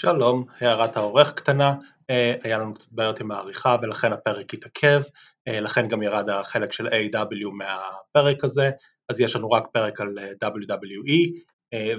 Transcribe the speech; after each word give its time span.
שלום, 0.00 0.44
הערת 0.60 0.96
העורך 0.96 1.32
קטנה, 1.32 1.74
היה 2.42 2.58
לנו 2.58 2.74
קצת 2.74 2.92
בעיות 2.92 3.20
עם 3.20 3.30
העריכה 3.30 3.76
ולכן 3.82 4.12
הפרק 4.12 4.54
התעכב, 4.54 5.02
לכן 5.48 5.88
גם 5.88 6.02
ירד 6.02 6.30
החלק 6.30 6.72
של 6.72 6.88
A.W 6.88 7.50
מהפרק 7.52 8.44
הזה, 8.44 8.70
אז 9.08 9.20
יש 9.20 9.36
לנו 9.36 9.50
רק 9.50 9.66
פרק 9.72 10.00
על 10.00 10.18
WWE 10.44 11.32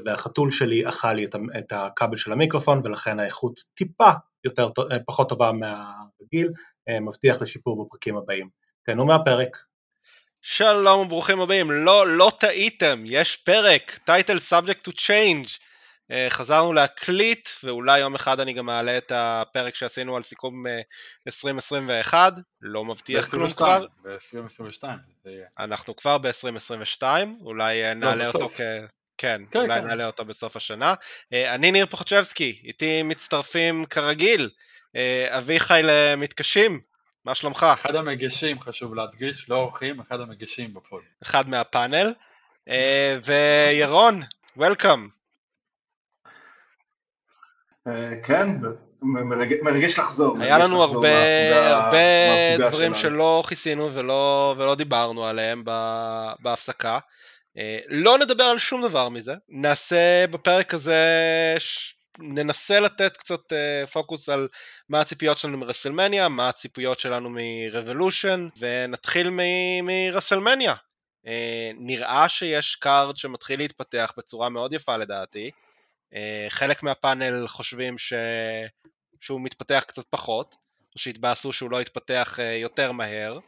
והחתול 0.06 0.52
שלי 0.52 0.88
אכל 0.88 1.14
לי 1.14 1.28
את 1.58 1.72
הכבל 1.72 2.18
של 2.18 2.32
המיקרופון 2.32 2.82
ולכן 2.84 3.20
האיכות 3.20 3.59
טיפה 3.73 4.09
יותר, 4.43 4.68
פחות 5.07 5.29
טובה 5.29 5.52
מהרגיל, 5.52 6.50
מבטיח 7.02 7.41
לשיפור 7.41 7.86
בפרקים 7.86 8.18
הבאים. 8.18 8.50
תהנו 8.84 9.05
מהפרק. 9.05 9.57
שלום 10.41 11.00
וברוכים 11.00 11.41
הבאים, 11.41 11.71
לא, 11.71 12.07
לא 12.07 12.31
טעיתם, 12.39 13.04
יש 13.05 13.36
פרק, 13.36 14.00
title 14.09 14.52
subject 14.52 14.89
to 14.89 14.91
change. 14.91 15.69
חזרנו 16.30 16.73
להקליט 16.73 17.50
ואולי 17.64 18.00
יום 18.00 18.16
אחד 18.16 18.39
אני 18.39 18.54
גם 18.54 18.70
אעלה 18.70 18.98
את 18.98 19.12
הפרק 19.16 19.76
שעשינו 19.76 20.16
על 20.16 20.22
סיכום 20.22 20.66
2021, 21.27 22.34
לא 22.62 22.85
מבטיח 22.85 23.30
כלום 23.30 23.49
כבר. 23.49 23.85
ב-2022. 24.04 24.84
אנחנו 25.59 25.95
כבר 25.95 26.18
ב-2022, 26.18 27.04
אולי 27.41 27.84
לא, 27.84 27.94
נעלה. 27.94 28.27
אותו 28.27 28.49
כ... 28.49 28.62
כן, 29.18 29.41
כן, 29.52 29.59
אולי 29.59 29.80
כן. 29.80 29.88
נעלה 29.88 30.05
אותו 30.05 30.26
בסוף 30.26 30.55
השנה. 30.55 30.94
אני 31.34 31.72
ניר 31.72 31.85
פוחצ'בסקי, 31.85 32.62
איתי 32.63 33.04
מצטרפים 33.04 33.85
כרגיל, 33.85 34.49
אביחי 35.30 35.82
למתקשים, 35.84 36.82
מה 37.26 37.35
שלומך? 37.35 37.66
אחד 37.73 37.96
המגישים, 37.96 38.62
חשוב 38.62 38.96
להדגיש, 38.96 39.49
לא 39.49 39.55
אורחים, 39.55 39.99
אחד 39.99 40.20
המגישים 40.20 40.73
בפוד. 40.73 41.02
אחד 41.23 41.49
מהפאנל, 41.49 42.13
וירון, 43.23 44.21
וולקאם. 44.57 45.19
כן, 48.24 48.48
מרגש 49.64 50.00
לחזור. 50.00 50.38
היה 50.42 50.58
לנו 50.58 50.84
הרבה, 50.84 51.76
הרבה 51.76 52.58
דברים 52.58 52.94
שלא 52.94 53.44
כיסינו 53.48 53.96
ולא, 53.96 54.55
ולא 54.58 54.76
דיברנו 54.76 55.26
עליהם 55.26 55.63
בהפסקה. 56.40 56.99
לא 57.90 58.18
נדבר 58.18 58.44
על 58.44 58.60
שום 58.60 58.82
דבר 58.82 59.10
מזה, 59.10 59.34
נעשה 59.49 60.27
בפרק 60.27 60.74
הזה, 60.74 61.05
ננסה 62.20 62.80
לתת 62.80 63.18
קצת 63.18 63.40
פוקוס 63.93 64.30
על 64.30 64.47
מה 64.90 65.02
הציפיות 65.02 65.38
שלנו 65.38 65.58
מרסלמניה, 65.58 66.30
מה 66.30 66.50
הציפיות 66.50 67.00
שלנו 67.00 67.30
מרבולושן, 67.31 68.47
ונתחיל 68.59 69.30
מרסלמניה. 69.84 70.74
נראה 71.80 72.30
שיש 72.30 72.75
card 72.75 73.18
שמתחיל 73.18 73.59
להתפתח 73.59 74.12
בצורה 74.18 74.50
מאוד 74.50 74.74
יפה 74.74 74.97
לדעתי. 74.97 75.52
אה, 76.13 76.46
חלק 76.50 76.84
מהפאנל 76.84 77.47
חושבים 77.47 77.97
ש... 77.97 78.13
שהוא 79.19 79.41
מתפתח 79.41 79.84
קצת 79.88 80.06
פחות, 80.09 80.56
או 80.94 81.00
שהתבאסו 81.00 81.53
שהוא 81.53 81.72
לא 81.72 81.81
יתפתח 81.81 82.40
אה, 82.40 82.53
יותר 82.53 82.91
מהר, 82.91 83.40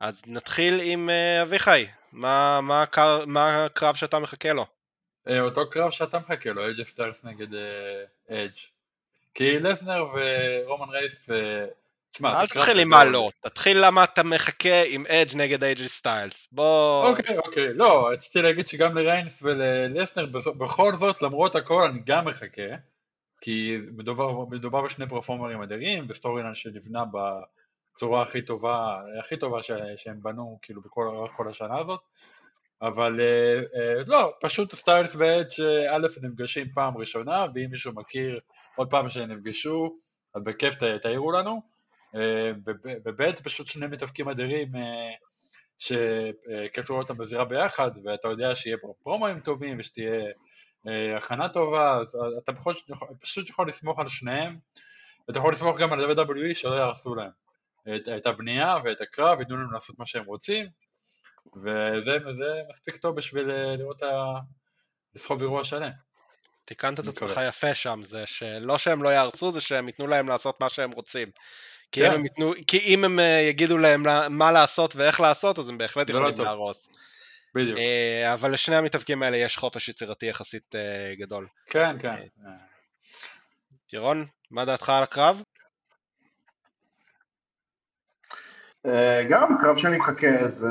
אז 0.00 0.22
נתחיל 0.26 0.80
עם 0.82 1.10
אה, 1.10 1.42
אביחי, 1.42 1.86
מה, 2.12 2.60
מה, 2.60 2.82
הקר... 2.82 3.24
מה 3.26 3.64
הקרב 3.64 3.94
שאתה 3.94 4.18
מחכה 4.18 4.52
לו? 4.52 4.66
אותו 5.40 5.70
קרב 5.70 5.90
שאתה 5.90 6.18
מחכה 6.18 6.50
לו, 6.50 6.70
אג' 6.70 6.84
סטארס 6.84 7.24
נגד 7.24 7.48
אג'. 8.30 8.50
כי 9.34 9.58
לסנר 9.58 10.04
ורומן 10.04 10.88
ריינס 10.88 11.28
תשמע, 12.12 12.40
אל 12.40 12.46
תתחיל 12.46 12.78
עם 12.78 12.88
מה 12.88 13.04
לא, 13.04 13.30
תתחיל 13.40 13.86
למה 13.86 14.04
אתה 14.04 14.22
מחכה 14.22 14.82
עם 14.86 15.06
אדג' 15.06 15.36
נגד 15.36 15.64
איי 15.64 15.74
ג'יי 15.74 15.88
סטיילס, 15.88 16.48
בוא... 16.52 17.08
אוקיי, 17.08 17.38
אוקיי, 17.38 17.74
לא, 17.74 18.08
רציתי 18.12 18.42
להגיד 18.42 18.68
שגם 18.68 18.98
לריינס 18.98 19.42
ולסנר, 19.42 20.26
בכל 20.58 20.96
זאת, 20.96 21.22
למרות 21.22 21.56
הכל, 21.56 21.82
אני 21.82 22.00
גם 22.06 22.24
מחכה, 22.24 22.76
כי 23.40 23.78
מדובר, 23.96 24.44
מדובר 24.50 24.82
בשני 24.82 25.08
פרפורמרים 25.08 25.62
אדירים, 25.62 26.06
ו 26.08 26.42
storyline 26.42 26.54
שנבנה 26.54 27.04
בצורה 27.94 28.22
הכי 28.22 28.42
טובה, 28.42 29.00
הכי 29.18 29.36
טובה 29.36 29.62
ש, 29.62 29.70
שהם 29.96 30.22
בנו, 30.22 30.58
כאילו, 30.62 30.82
בכל 30.82 31.26
כל 31.36 31.48
השנה 31.48 31.78
הזאת, 31.78 32.00
אבל 32.82 33.20
אה, 33.20 33.62
אה, 33.80 34.02
לא, 34.06 34.32
פשוט 34.40 34.74
סטיילס 34.74 35.16
ואדג' 35.16 35.60
אה, 35.60 35.96
א' 35.96 36.06
נפגשים 36.22 36.66
פעם 36.74 36.96
ראשונה, 36.96 37.46
ואם 37.54 37.70
מישהו 37.70 37.92
מכיר 37.94 38.40
עוד 38.76 38.90
פעם 38.90 39.08
שהם 39.08 39.32
נפגשו, 39.32 39.96
אז 40.34 40.42
בכיף 40.42 40.74
תעירו 41.02 41.32
לנו. 41.32 41.62
אה, 42.16 42.50
וב' 43.04 43.32
פשוט 43.32 43.66
שני 43.66 43.86
מתאבקים 43.86 44.28
אדירים 44.28 44.76
אה, 44.76 45.10
שכיף 45.78 46.90
לראות 46.90 47.10
אותם 47.10 47.18
בזירה 47.18 47.44
ביחד 47.44 47.90
ואתה 48.04 48.28
יודע 48.28 48.54
שיהיה 48.54 48.76
פרומואים 49.02 49.40
טובים 49.40 49.76
ושתהיה 49.80 50.24
אה, 50.88 51.16
הכנה 51.16 51.48
טובה 51.48 51.96
אז 51.96 52.18
אתה 52.38 52.52
פשוט 53.20 53.50
יכול 53.50 53.68
לסמוך 53.68 53.98
על 53.98 54.08
שניהם 54.08 54.58
ואתה 55.28 55.38
יכול 55.38 55.52
לסמוך 55.52 55.78
גם 55.78 55.92
על 55.92 56.10
WWE 56.10 56.54
שלא 56.54 56.74
יהרסו 56.74 57.14
להם 57.14 57.30
את, 57.96 58.08
את 58.08 58.26
הבנייה 58.26 58.76
ואת 58.84 59.00
הקרב 59.00 59.38
ויתנו 59.38 59.56
להם 59.56 59.72
לעשות 59.72 59.98
מה 59.98 60.06
שהם 60.06 60.24
רוצים 60.24 60.66
וזה 61.56 62.18
מספיק 62.70 62.96
טוב 62.96 63.16
בשביל 63.16 63.46
לראות. 63.52 64.02
לסחוב 65.14 65.42
אירוע 65.42 65.64
שלם. 65.64 65.90
תיקנת 66.64 67.00
את 67.00 67.06
עצמך 67.06 67.40
יפה 67.48 67.74
שם, 67.74 68.00
זה 68.02 68.26
שלא 68.26 68.78
שהם 68.78 69.02
לא 69.02 69.08
יהרסו, 69.08 69.52
זה 69.52 69.60
שהם 69.60 69.88
ייתנו 69.88 70.06
להם 70.06 70.28
לעשות 70.28 70.60
מה 70.60 70.68
שהם 70.68 70.90
רוצים. 70.90 71.30
כי, 71.92 72.00
כן. 72.00 72.10
אם 72.10 72.12
הם 72.12 72.24
יתנו, 72.24 72.52
כי 72.66 72.78
אם 72.78 73.04
הם 73.04 73.20
אה, 73.20 73.40
יגידו 73.48 73.78
להם 73.78 74.02
מה 74.30 74.52
לעשות 74.52 74.96
ואיך 74.96 75.20
לעשות, 75.20 75.58
אז 75.58 75.68
הם 75.68 75.78
בהחלט 75.78 76.10
לא 76.10 76.18
יכולים 76.18 76.38
לא 76.38 76.44
להרוס. 76.44 76.88
בדיוק. 77.54 77.78
אה, 77.78 78.32
אבל 78.34 78.52
לשני 78.52 78.76
המתאבקים 78.76 79.22
האלה 79.22 79.36
יש 79.36 79.56
חופש 79.56 79.88
יצירתי 79.88 80.26
יחסית 80.26 80.74
אה, 80.74 81.14
גדול. 81.18 81.46
כן, 81.66 81.96
כן. 81.98 82.16
ירון, 83.92 84.26
מה 84.50 84.64
דעתך 84.64 84.88
על 84.88 85.02
הקרב? 85.02 85.42
גם 89.30 89.58
קרב 89.60 89.76
שאני 89.76 89.96
מחכה, 89.96 90.48
זה, 90.48 90.68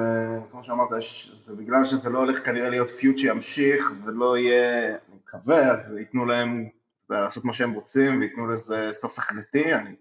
כמו 0.52 0.64
שאמרת, 0.64 0.90
זה 1.34 1.56
בגלל 1.56 1.86
שזה 1.86 2.10
לא 2.10 2.20
הולך 2.20 2.46
כנראה 2.46 2.70
להיות 2.70 2.90
פיוט 2.90 3.18
שימשיך 3.18 3.92
ולא 4.06 4.38
יהיה, 4.38 4.88
אני 4.88 5.18
מקווה, 5.26 5.72
אז 5.72 5.96
ייתנו 6.00 6.26
להם 6.26 6.70
לעשות 7.10 7.46
מה 7.46 7.54
שהם 7.54 7.72
רוצים 7.72 8.20
וייתנו 8.20 8.48
לזה 8.48 8.90
סוף 8.94 9.18
החלטי, 9.18 9.76
אני 9.76 9.96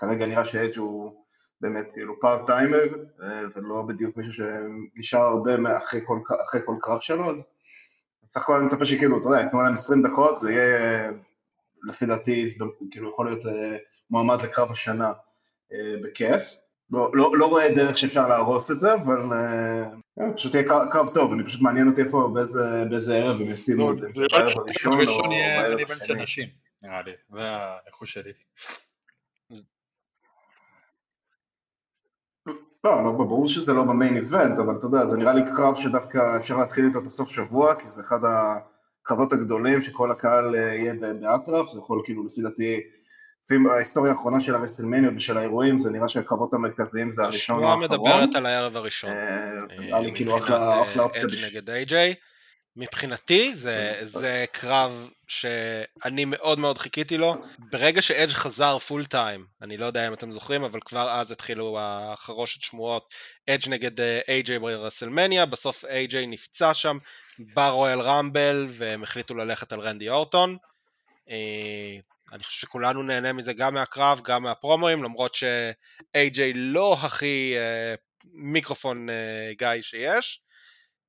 כרגע 0.00 0.26
נראה 0.26 0.44
שאדג' 0.44 0.78
הוא 0.78 1.24
באמת 1.60 1.86
כאילו 1.92 2.20
פארט 2.20 2.46
טיימר, 2.46 2.84
אה, 3.22 3.42
ולא 3.56 3.82
בדיוק 3.88 4.16
מישהו 4.16 4.32
שנשאר 4.32 5.20
הרבה 5.20 5.78
אחרי 5.78 6.00
כל, 6.06 6.18
אחרי 6.44 6.60
כל 6.64 6.74
קרב 6.80 7.00
שלו, 7.00 7.30
אז 7.30 7.46
בסך 8.28 8.40
הכל 8.40 8.56
אני 8.56 8.64
מצפה 8.64 8.84
שכאילו, 8.84 9.18
אתה 9.18 9.26
יודע, 9.28 9.40
יתנו 9.40 9.62
להם 9.62 9.74
20 9.74 10.02
דקות, 10.02 10.40
זה 10.40 10.52
יהיה 10.52 11.10
לפי 11.88 12.06
דעתי, 12.06 12.46
כאילו 12.90 13.10
יכול 13.10 13.26
להיות 13.26 13.46
אה, 13.46 13.76
מועמד 14.10 14.42
לקרב 14.42 14.70
השנה 14.70 15.12
אה, 15.72 15.94
בכיף. 16.02 16.42
לא, 16.90 17.10
לא, 17.14 17.38
לא 17.38 17.46
רואה 17.46 17.74
דרך 17.74 17.98
שאפשר 17.98 18.28
להרוס 18.28 18.70
את 18.70 18.80
זה, 18.80 18.94
אבל 18.94 19.20
כן, 20.16 20.36
פשוט 20.36 20.54
יהיה 20.54 20.66
קרב 20.92 21.08
טוב, 21.14 21.32
אני 21.32 21.44
פשוט 21.44 21.60
מעניין 21.60 21.88
אותי 21.88 22.02
איפה, 22.02 22.30
באיזה, 22.34 22.84
באיזה 22.90 23.16
ערב 23.16 23.40
הם 23.40 23.50
ישימו 23.50 23.92
את 23.92 23.96
זה, 23.96 24.08
זה 24.12 24.22
בערב 24.30 24.48
הראשון 24.58 25.08
או 25.08 25.28
בערב 25.28 25.78
השני. 26.20 26.50
נראה 26.82 27.02
לי, 27.02 27.12
זה 27.30 27.40
האיכות 27.40 28.08
שלי. 28.08 28.32
לא, 32.84 33.04
לא, 33.04 33.10
ברור 33.12 33.48
שזה 33.48 33.72
לא 33.72 33.84
במיין 33.84 34.16
איבנט, 34.16 34.58
אבל 34.58 34.76
אתה 34.78 34.86
יודע, 34.86 35.06
זה 35.06 35.16
נראה 35.16 35.32
לי 35.32 35.40
קרב 35.56 35.74
שדווקא 35.74 36.36
אפשר 36.36 36.56
להתחיל 36.56 36.84
איתו 36.84 37.02
בסוף 37.02 37.30
שבוע, 37.30 37.74
כי 37.74 37.88
זה 37.88 38.02
אחד 38.02 38.18
הקרבות 38.24 39.32
הגדולים 39.32 39.82
שכל 39.82 40.10
הקהל 40.10 40.54
אה, 40.54 40.60
יהיה 40.60 40.94
באטרף, 41.20 41.68
זה 41.68 41.78
יכול 41.78 42.02
כאילו 42.04 42.26
לפי 42.26 42.42
דעתי, 42.42 42.80
לפי 43.44 43.54
ההיסטוריה 43.70 44.12
האחרונה 44.12 44.40
של 44.40 44.54
הרסלמניות 44.54 45.14
ושל 45.16 45.38
האירועים, 45.38 45.78
זה 45.78 45.90
נראה 45.90 46.08
שהקרבות 46.08 46.54
המרכזיים 46.54 47.10
זה 47.10 47.22
הראשון 47.24 47.64
האחרון. 47.64 47.82
השבועה 47.82 48.16
מדברת 48.18 48.36
על 48.36 48.46
הערב 48.46 48.76
הראשון. 48.76 49.10
אה, 49.10 49.78
נראה 49.78 50.00
לי 50.00 50.14
כאילו 50.14 50.38
אחלה 50.38 50.82
אופציה. 51.02 51.22
אדג' 51.22 51.44
נגד 51.50 51.70
איי-ג'יי. 51.70 52.14
מבחינתי 52.76 53.54
זה, 53.54 53.92
זה 54.02 54.44
קרב 54.52 55.08
שאני 55.28 56.24
מאוד 56.24 56.58
מאוד 56.58 56.78
חיכיתי 56.78 57.18
לו. 57.18 57.34
ברגע 57.58 58.02
שאדג' 58.02 58.32
חזר 58.32 58.78
פול 58.78 59.04
טיים, 59.04 59.46
אני 59.62 59.76
לא 59.76 59.86
יודע 59.86 60.08
אם 60.08 60.12
אתם 60.12 60.32
זוכרים, 60.32 60.64
אבל 60.64 60.80
כבר 60.80 61.10
אז 61.10 61.30
התחילו 61.32 61.78
החרושת 61.80 62.62
שמועות, 62.62 63.14
אדג' 63.50 63.68
נגד 63.68 64.00
איי-ג'יי 64.00 64.58
ברסלמניה, 64.58 65.46
בסוף 65.46 65.84
איי-ג'יי 65.84 66.26
נפצע 66.26 66.74
שם 66.74 66.98
ברויאל 67.38 68.00
רמבל 68.00 68.66
והם 68.70 69.02
החליטו 69.02 69.34
ללכת 69.34 69.72
על 69.72 69.80
רנדי 69.80 70.08
אורטון. 70.08 70.56
אה, 71.30 71.98
אני 72.32 72.42
חושב 72.42 72.60
שכולנו 72.60 73.02
נהנה 73.02 73.32
מזה 73.32 73.52
גם 73.52 73.74
מהקרב, 73.74 74.20
גם 74.24 74.42
מהפרומואים, 74.42 75.02
למרות 75.02 75.34
שאיי-ג'יי 75.34 76.52
לא 76.54 76.96
הכי 77.00 77.54
אה, 77.56 77.94
מיקרופון 78.24 79.10
אה, 79.10 79.52
guy 79.58 79.82
שיש. 79.82 80.40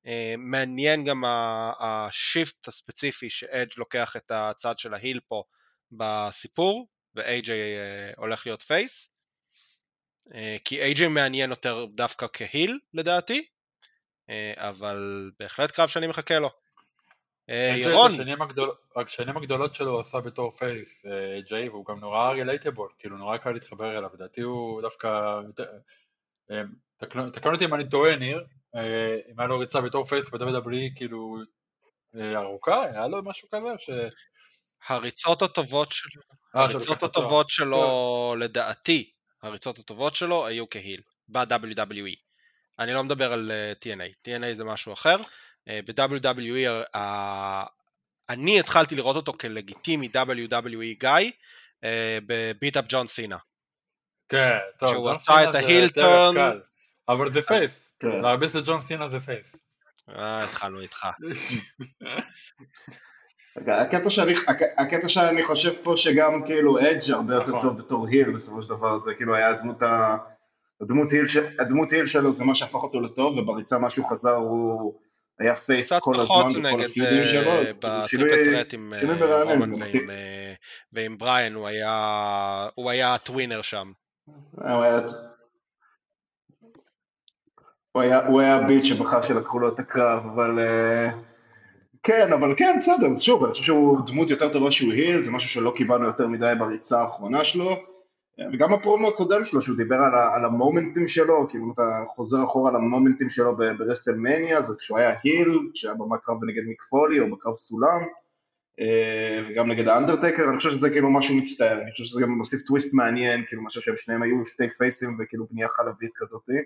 אה, 0.08 0.36
מעניין 0.38 1.04
גם 1.04 1.24
ה 1.80 1.94
shift 1.94 2.68
הספציפי 2.68 3.30
שאדג' 3.30 3.72
לוקח 3.78 4.16
את 4.16 4.32
הצד 4.32 4.78
של 4.78 4.94
ה 4.94 4.99
heel 4.99 5.20
פה 5.28 5.44
בסיפור 5.92 6.88
ו-AJ 7.16 7.50
אה, 7.50 8.12
הולך 8.18 8.46
להיות 8.46 8.62
face. 8.62 9.10
אה, 10.36 10.58
כי 10.66 10.94
AJ 10.94 11.08
מעניין 11.08 11.50
יותר 11.50 11.86
דווקא 11.86 12.26
כ 12.34 12.49
heel 12.49 12.80
לדעתי. 12.94 13.48
אבל 14.56 15.32
בהחלט 15.40 15.72
קרב 15.72 15.90
שאני 15.90 16.08
מחכה 16.08 16.40
לו. 16.40 16.50
ירון, 17.48 18.12
השנים 18.12 18.42
הגדול- 18.42 18.76
השנים 18.96 19.38
הגדולות 19.38 19.76
שלו 19.76 19.92
הוא 19.92 20.00
עשה 20.00 20.20
בתור 20.20 20.52
face, 20.58 20.88
איי 20.88 21.06
ג'יי, 21.48 21.70
והוא 21.70 21.86
גם 21.86 22.00
נורא 22.00 22.32
relatable, 22.32 22.90
כאילו 23.00 23.18
נורא 23.18 23.38
קל 23.38 23.52
להתחבר 23.52 23.98
אליו, 23.98 24.10
לדעתי 24.14 24.42
הוא 24.42 24.82
דווקא, 24.82 25.40
תקן 27.10 27.54
אותי 27.54 27.66
אם 27.66 27.74
אני 27.74 27.90
טועה 27.90 28.16
ניר, 28.16 28.46
אה, 28.76 29.18
אם 29.32 29.40
היה 29.40 29.48
לו 29.48 29.60
ריצה 29.60 29.82
בתור 29.82 30.06
face 30.06 30.30
ב-WWE 30.30 30.96
כאילו 30.96 31.38
אה, 32.16 32.40
ארוכה, 32.40 32.84
היה 32.84 33.08
לו 33.08 33.24
משהו 33.24 33.48
כזה, 33.52 33.68
ש... 33.80 33.90
הריצות 34.88 35.42
הטובות 35.42 35.92
שלו, 35.92 36.22
אה, 36.56 36.62
הריצות 36.64 37.04
הטובות 37.04 37.50
שלו, 37.50 38.36
לדעתי, 38.38 39.12
הריצות 39.44 39.78
הטובות 39.78 40.16
שלו 40.16 40.46
היו 40.46 40.70
כ 40.70 40.79
heel, 40.79 41.02
ב-WWE. 41.28 42.16
אני 42.80 42.94
לא 42.94 43.04
מדבר 43.04 43.34
על 43.34 43.52
TNA, 43.84 44.28
TNA 44.28 44.54
זה 44.54 44.64
משהו 44.64 44.94
אחר. 44.94 45.18
ב-WWE, 45.68 46.98
אני 48.30 48.60
התחלתי 48.60 48.96
לראות 48.96 49.16
אותו 49.16 49.34
כ 49.34 49.47
legitimate 49.47 50.10
WWE 50.16 51.00
guy, 51.00 51.32
ב 52.26 52.34
beat 52.34 52.69
up 52.69 52.86
ג'ון 52.90 53.08
סינה. 53.08 53.38
כן, 54.30 54.58
טוב, 54.80 54.90
שהוא 54.90 55.10
עשה 55.10 55.50
את 55.50 55.56
ה 55.56 55.64
heel 55.64 55.96
turn. 55.96 56.36
אבל 57.10 57.32
זה 57.32 57.42
face, 57.42 57.90
כן. 58.00 58.22
להרביץ 58.22 58.56
לג'ון 58.56 58.82
סינה 58.82 59.10
זה 59.10 59.20
face. 59.20 59.56
אה, 60.10 60.44
התחלנו 60.44 60.82
איתך. 60.82 61.08
הקטע 63.68 64.10
שאני, 64.10 64.34
הקטע 64.78 65.08
שאני 65.08 65.44
חושב 65.44 65.74
פה 65.84 65.94
שגם 65.98 66.44
כאילו 66.46 66.80
אדג' 66.80 67.12
הרבה 67.12 67.34
יותר 67.34 67.50
נכון. 67.50 67.62
טוב 67.62 67.78
בתור 67.78 68.08
heel 68.08 68.32
בסופו 68.32 68.62
של 68.62 68.70
דבר, 68.70 69.00
זה 69.00 69.12
כאילו 69.18 69.36
היה 69.36 69.50
הדמות 69.50 69.82
ה... 69.84 70.18
הדמות 70.82 71.12
heel. 71.12 71.26
הדמות 71.60 71.92
heel 71.92 72.06
שלו 72.06 72.32
זה 72.32 72.44
מה 72.44 72.56
שהפך 72.56 72.76
אותו 72.76 73.02
לטוב, 73.02 73.38
ובריצה 73.38 73.78
מה 73.78 73.90
שהוא 73.90 74.10
חזר 74.10 74.36
הוא 74.36 75.00
היה 75.40 75.56
face 75.56 75.94
כל 75.94 76.20
הזמן 76.20 76.62
בכל 76.64 76.84
הפיודים 76.86 77.26
שלו, 77.26 77.52
אה, 77.52 77.60
אז 77.60 77.80
כאילו 78.08 78.26
ב 78.26 78.44
triple 78.44 78.56
threat 78.56 78.74
עם 78.74 78.94
אה, 78.94 79.44
רומן 79.44 79.74
ועם. 79.74 80.10
אה, 80.10 80.54
ועם 80.94 81.18
בריין, 81.18 81.54
הוא 81.54 81.68
היה 81.68 82.68
הוא 82.76 82.90
היה 82.92 83.14
ה 83.14 83.20
tweener 83.20 83.62
שם. 83.62 83.92
הוא 87.92 88.02
היה... 88.02 88.28
הוא 88.28 88.42
היה, 88.42 88.56
הביט 88.56 88.84
שבחר 88.84 89.22
שלקחו 89.22 89.60
לו 89.60 89.74
את 89.74 89.80
הקרב, 89.80 90.26
אבל... 90.26 90.60
אה, 90.60 91.10
כן, 92.04 92.34
אבל 92.34 92.54
כן, 92.58 92.76
בסדר, 92.80 93.18
שוב, 93.20 93.44
אני 93.44 93.52
חושב 93.52 93.64
שהוא 93.64 94.00
דמות 94.06 94.30
יותר 94.30 94.54
טובה 94.54 94.72
שהוא 94.72 94.94
heel, 94.94 95.22
זה 95.22 95.32
משהו 95.32 95.50
שלא 95.50 95.74
קיבלנו 95.76 96.06
יותר 96.06 96.28
מדי 96.28 96.54
בריצה 96.60 97.02
האחרונה 97.02 97.44
שלו, 97.44 97.76
וגם 98.54 98.74
הפרומו 98.74 99.08
הקודם 99.08 99.46
שלו, 99.46 99.62
שהוא 99.62 99.78
דיבר 99.78 99.96
על, 99.96 100.16
על 100.16 100.46
המומנטים 100.46 101.08
שלו, 101.08 101.48
כאילו 101.50 101.66
אם 101.66 101.72
אתה 101.72 102.04
חוזר 102.08 102.44
אחורה 102.44 102.70
על 102.70 102.76
המומנטים 102.76 103.30
שלו 103.30 103.58
ברסלמניה, 103.58 104.62
זה 104.62 104.74
כשהוא 104.80 104.98
היה 104.98 105.14
heel, 105.24 105.60
כשהיה 105.74 105.94
בקרב 105.94 106.44
נגד 106.44 106.64
מיק 106.64 106.82
פולי 106.82 107.20
או 107.20 107.32
בקרב 107.32 107.54
סולם, 107.54 108.00
אה, 108.80 109.44
וגם 109.48 109.72
נגד 109.72 109.88
האנדרטקר, 109.88 110.50
אני 110.50 110.58
חושב 110.58 110.72
שזה 110.72 110.90
כאילו 110.90 111.12
משהו 111.14 111.36
מצטער, 111.36 111.82
אני 111.82 111.92
חושב 111.92 112.04
שזה 112.04 112.22
גם 112.22 112.32
מוסיף 112.32 112.62
טוויסט 112.62 112.94
מעניין, 112.94 113.44
כאילו 113.48 113.64
משהו 113.64 113.82
שהם 113.82 113.98
שניהם 113.98 114.24
היו 114.24 114.46
שתי 114.46 114.70
פייסים 114.70 115.18
וכאילו 115.20 115.48
בנייה 115.52 115.70
חלבית 115.70 116.12
כזאתי, 116.16 116.58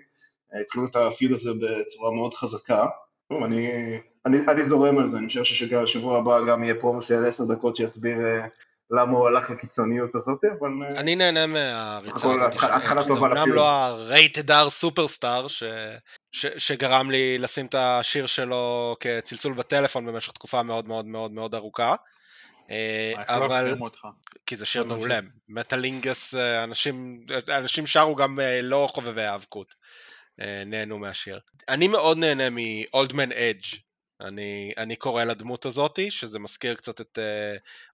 התחילו 0.60 0.86
את 0.86 0.96
ה 0.96 1.03
feud 1.03 1.32
הזה 1.32 1.50
בצורה 1.50 2.14
מאוד 2.14 2.34
חזקה. 2.34 2.86
טוב, 3.28 3.42
אני, 3.42 3.70
אני, 4.26 4.38
אני 4.48 4.64
זורם 4.64 4.98
על 4.98 5.06
זה, 5.06 5.18
אני 5.18 5.26
חושב 5.26 5.44
ששבוע 5.44 6.18
הבא 6.18 6.44
גם 6.44 6.64
יהיה 6.64 6.74
פרומו 6.80 7.02
של 7.02 7.24
עשר 7.24 7.44
דקות 7.44 7.76
שיסביר 7.76 8.16
אה, 8.26 8.46
למה 8.90 9.12
הוא 9.12 9.28
הלך 9.28 9.50
לקיצוניות 9.50 10.14
הזאת, 10.14 10.44
אבל... 10.44 10.70
אה, 10.82 11.00
אני 11.00 11.16
נהנה 11.16 11.46
מהריצה 11.46 12.32
הזאת. 12.32 12.52
התחלה-. 12.52 12.80
טובה 12.80 13.02
זה 13.02 13.12
אומנם 13.12 13.36
לפיוד. 13.36 13.56
לא 13.56 13.68
ה-rated 13.68 14.48
R 14.66 14.68
סופרסטאר 14.68 15.48
ש... 15.48 15.62
ש... 16.32 16.46
שגרם 16.58 17.10
לי 17.10 17.38
לשים 17.38 17.66
את 17.66 17.74
השיר 17.78 18.26
שלו 18.26 18.96
כצלצול 19.00 19.52
בטלפון 19.52 20.06
במשך 20.06 20.32
תקופה 20.32 20.62
מאוד 20.62 20.88
מאוד 20.88 21.06
מאוד 21.06 21.30
מאוד 21.30 21.54
ארוכה. 21.54 21.94
אה, 22.70 23.12
אבל. 23.28 23.74
כי 24.46 24.56
זה 24.56 24.66
שיר 24.66 24.84
מעולה, 24.84 25.18
מטאלינגס, 25.48 26.34
אה, 26.34 26.64
אנשים, 26.64 27.26
אנשים 27.48 27.86
שרו 27.86 28.14
גם 28.14 28.40
אה, 28.40 28.62
לא 28.62 28.88
חובבי 28.90 29.22
האבקות, 29.22 29.74
אה, 29.74 29.76
נהנו 30.66 30.98
מהשיר. 30.98 31.40
אני 31.68 31.88
מאוד 31.88 32.18
נהנה 32.18 32.44
מאולדמן 32.50 33.32
אדג', 33.32 33.64
אני, 34.20 34.72
אני 34.76 34.96
קורא 34.96 35.24
לדמות 35.24 35.66
הזאתי, 35.66 36.10
שזה 36.10 36.38
מזכיר 36.38 36.74
קצת 36.74 37.00
את 37.00 37.18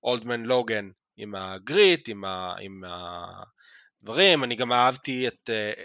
אולדמן 0.02 0.42
לוגן 0.42 0.90
עם 1.16 1.34
הגריט, 1.34 2.08
עם, 2.08 2.24
ה, 2.24 2.54
עם 2.60 2.84
הדברים, 4.02 4.44
אני 4.44 4.54
גם 4.54 4.72
אהבתי 4.72 5.28
את, 5.28 5.50
אה, 5.52 5.84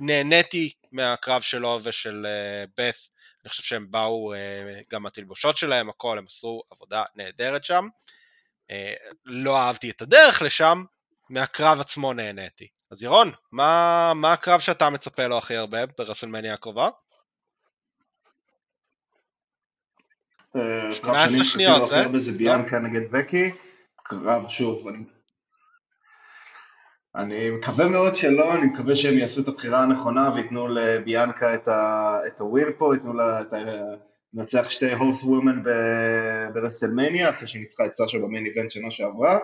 נהניתי 0.00 0.72
מהקרב 0.92 1.42
שלו 1.42 1.80
ושל 1.82 2.26
אה, 2.26 2.64
בת, 2.78 2.96
אני 3.42 3.50
חושב 3.50 3.62
שהם 3.62 3.90
באו, 3.90 4.34
אה, 4.34 4.80
גם 4.90 5.06
התלבושות 5.06 5.56
שלהם, 5.56 5.88
הכל, 5.88 6.18
הם 6.18 6.24
עשו 6.26 6.62
עבודה 6.70 7.04
נהדרת 7.16 7.64
שם. 7.64 7.88
אה, 8.70 8.94
לא 9.24 9.58
אהבתי 9.58 9.90
את 9.90 10.02
הדרך 10.02 10.42
לשם, 10.42 10.84
מהקרב 11.30 11.80
עצמו 11.80 12.12
נהניתי. 12.12 12.68
אז 12.90 13.02
ירון, 13.02 13.30
מה, 13.52 14.12
מה 14.14 14.32
הקרב 14.32 14.60
שאתה 14.60 14.90
מצפה 14.90 15.26
לו 15.26 15.38
הכי 15.38 15.56
הרבה 15.56 15.78
ברסלמניה 15.98 16.54
הקרובה? 16.54 16.88
אה, 20.56 20.92
18 20.92 21.14
קרב 21.14 21.28
שאני 21.28 21.44
שניות, 21.44 21.88
זה? 21.88 22.18
זה 22.18 22.38
ביאנקה 22.38 22.78
נגד 22.78 23.10
בקי, 23.10 23.50
קרב 24.02 24.48
שוב, 24.48 24.88
אני... 24.88 25.04
אני 27.14 27.50
מקווה 27.50 27.88
מאוד 27.88 28.14
שלא, 28.14 28.54
אני 28.54 28.66
מקווה 28.66 28.96
שהם 28.96 29.18
יעשו 29.18 29.42
את 29.42 29.48
הבחירה 29.48 29.82
הנכונה 29.82 30.34
וייתנו 30.34 30.68
לביאנקה 30.68 31.54
את, 31.54 31.68
ה... 31.68 32.18
את 32.26 32.40
הוויל 32.40 32.72
פה, 32.78 32.94
ייתנו 32.94 33.14
לה 33.14 33.40
את 33.40 33.52
ה... 33.52 33.56
לנצח 34.34 34.70
שתי 34.70 34.92
הורס 34.92 35.24
וומן 35.24 35.62
ברסלמניה, 36.54 37.30
אחרי 37.30 37.48
שהיא 37.48 37.62
ניצחה 37.62 37.86
את 37.86 37.94
סאשה 37.94 38.18
במיין 38.18 38.46
איבנט 38.46 38.70
שנה 38.70 38.90
שעברה. 38.90 39.38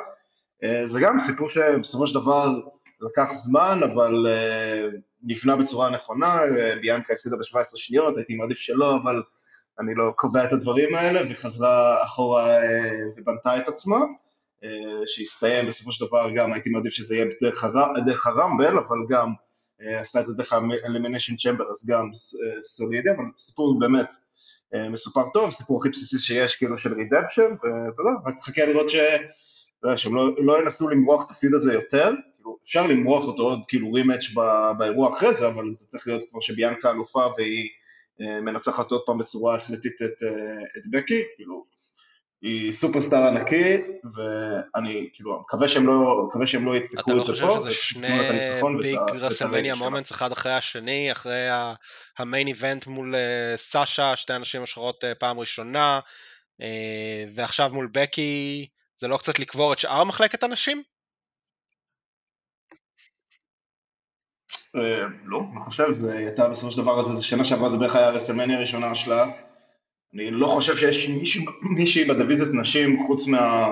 אה, 0.64 0.86
זה 0.86 1.00
גם 1.00 1.20
סיפור 1.20 1.48
שבסופו 1.48 2.06
של 2.06 2.14
דבר 2.14 2.60
לקח 3.02 3.32
זמן, 3.32 3.80
אבל 3.92 4.26
אה, 4.28 4.88
נבנה 5.22 5.56
בצורה 5.56 5.90
נכונה, 5.90 6.42
אה, 6.42 6.76
ביאנקה 6.80 7.12
הפסידה 7.12 7.36
ב-17 7.36 7.76
שניות, 7.76 8.16
הייתי 8.16 8.34
מעדיף 8.34 8.58
שלא, 8.58 8.96
אבל 9.02 9.22
אני 9.80 9.94
לא 9.94 10.12
קובע 10.16 10.44
את 10.44 10.52
הדברים 10.52 10.94
האלה, 10.94 11.20
וחזרה 11.30 12.04
אחורה 12.04 12.62
אה, 12.62 12.90
ובנתה 13.16 13.58
את 13.58 13.68
עצמה, 13.68 13.98
שהסתיים 15.06 15.66
בסופו 15.66 15.92
של 15.92 16.06
דבר 16.06 16.30
גם, 16.34 16.52
הייתי 16.52 16.70
מעדיף 16.70 16.92
שזה 16.92 17.14
יהיה 17.14 17.26
דרך, 17.42 17.64
הר... 17.64 18.00
דרך 18.06 18.26
הרמבל, 18.26 18.78
אבל 18.78 18.96
גם 19.08 19.32
עשתה 19.80 20.20
את 20.20 20.26
זה 20.26 20.34
דרך 20.34 20.52
ה-Elimination 20.52 21.32
Chamber, 21.32 21.70
אז 21.70 21.86
גם 21.86 22.10
סולידי, 22.62 23.10
אבל 23.10 23.24
סיפור 23.38 23.78
באמת 23.80 24.06
מסופר 24.90 25.22
טוב, 25.32 25.50
סיפור 25.50 25.80
הכי 25.80 25.88
בסיסי 25.88 26.18
שיש, 26.18 26.56
כאילו 26.56 26.78
של 26.78 26.94
רידפשן, 26.94 27.42
יודע, 27.98 28.10
רק 28.26 28.34
חכה 28.42 28.64
לראות 28.66 28.88
ש... 28.90 28.96
שהם 29.96 30.14
לא, 30.14 30.44
לא 30.44 30.62
ינסו 30.62 30.90
למרוח 30.90 31.26
את 31.26 31.30
הפיוד 31.30 31.54
הזה 31.54 31.74
יותר, 31.74 32.10
אפשר 32.64 32.86
למרוח 32.86 33.24
אותו 33.24 33.42
עוד 33.42 33.60
כאילו 33.68 33.92
רימץ' 33.92 34.30
באירוע 34.78 35.16
אחרי 35.16 35.34
זה, 35.34 35.48
אבל 35.48 35.70
זה 35.70 35.86
צריך 35.86 36.06
להיות 36.06 36.22
כמו 36.30 36.42
שביאנקה 36.42 36.90
אלופה 36.90 37.26
והיא 37.36 37.68
אה, 38.20 38.40
מנצחת 38.40 38.90
עוד 38.90 39.00
פעם 39.06 39.18
בצורה 39.18 39.54
החלטית 39.54 40.02
את, 40.02 40.22
אה, 40.22 40.62
את 40.76 40.82
בקי, 40.90 41.22
כאילו, 41.36 41.64
היא 42.42 42.72
סופרסטאר 42.72 43.28
ענקי, 43.28 43.76
ואני 44.14 45.08
כאילו 45.12 45.40
מקווה 45.40 45.68
שהם 45.68 45.86
לא, 45.86 46.24
מקווה 46.28 46.46
שהם 46.46 46.66
לא 46.66 46.76
ידפקו 46.76 47.00
אתה 47.00 47.14
לא 47.14 47.20
את 47.20 47.26
זה 47.26 47.32
חושב 47.32 47.46
פה, 47.46 47.54
שזה 47.54 47.68
ופשוט 47.68 47.84
שני 47.84 48.06
ייתנו 48.06 48.22
לה 48.22 48.28
את 48.28 48.34
הניצחון 48.34 48.74
ואת 48.76 48.82
ביג 48.82 48.96
ה- 48.96 49.00
ואת 49.02 49.22
רסלמניה 49.22 49.58
הרייטינג 49.58 49.76
שלה. 49.76 49.88
מומנטס 49.88 50.12
אחד 50.12 50.32
אחרי 50.32 50.52
השני, 50.52 51.12
אחרי 51.12 51.46
המיין 52.18 52.46
איבנט 52.46 52.86
מול 52.86 53.14
אה, 53.14 53.56
סאשה, 53.56 54.16
שתי 54.16 54.32
הנשים 54.32 54.62
השחורות 54.62 55.04
פעם 55.18 55.40
ראשונה, 55.40 56.00
ועכשיו 57.34 57.70
מול 57.72 57.88
בקי, 57.92 58.66
זה 58.96 59.08
לא 59.08 59.16
קצת 59.16 59.38
לקבור 59.38 59.72
את 59.72 59.78
שאר 59.78 60.04
מחלקת 60.04 60.42
הנשים? 60.42 60.82
לא, 65.24 65.40
אני 65.52 65.64
חושב, 65.64 65.92
זה 65.92 66.16
הייתה 66.16 66.48
בסופו 66.48 66.70
של 66.70 66.82
דבר, 66.82 67.14
זה, 67.14 67.24
שנה 67.24 67.44
שעברה 67.44 67.70
זה 67.70 67.76
בערך 67.76 67.96
היה 67.96 68.08
הרסלמניה 68.08 68.56
הראשונה 68.56 68.94
שלה. 68.94 69.26
אני 70.14 70.30
לא 70.30 70.46
חושב 70.46 70.76
שיש 70.76 71.10
מישהי 71.62 72.04
בדיוויזית 72.04 72.48
נשים 72.54 73.06
חוץ 73.06 73.26
מה, 73.26 73.68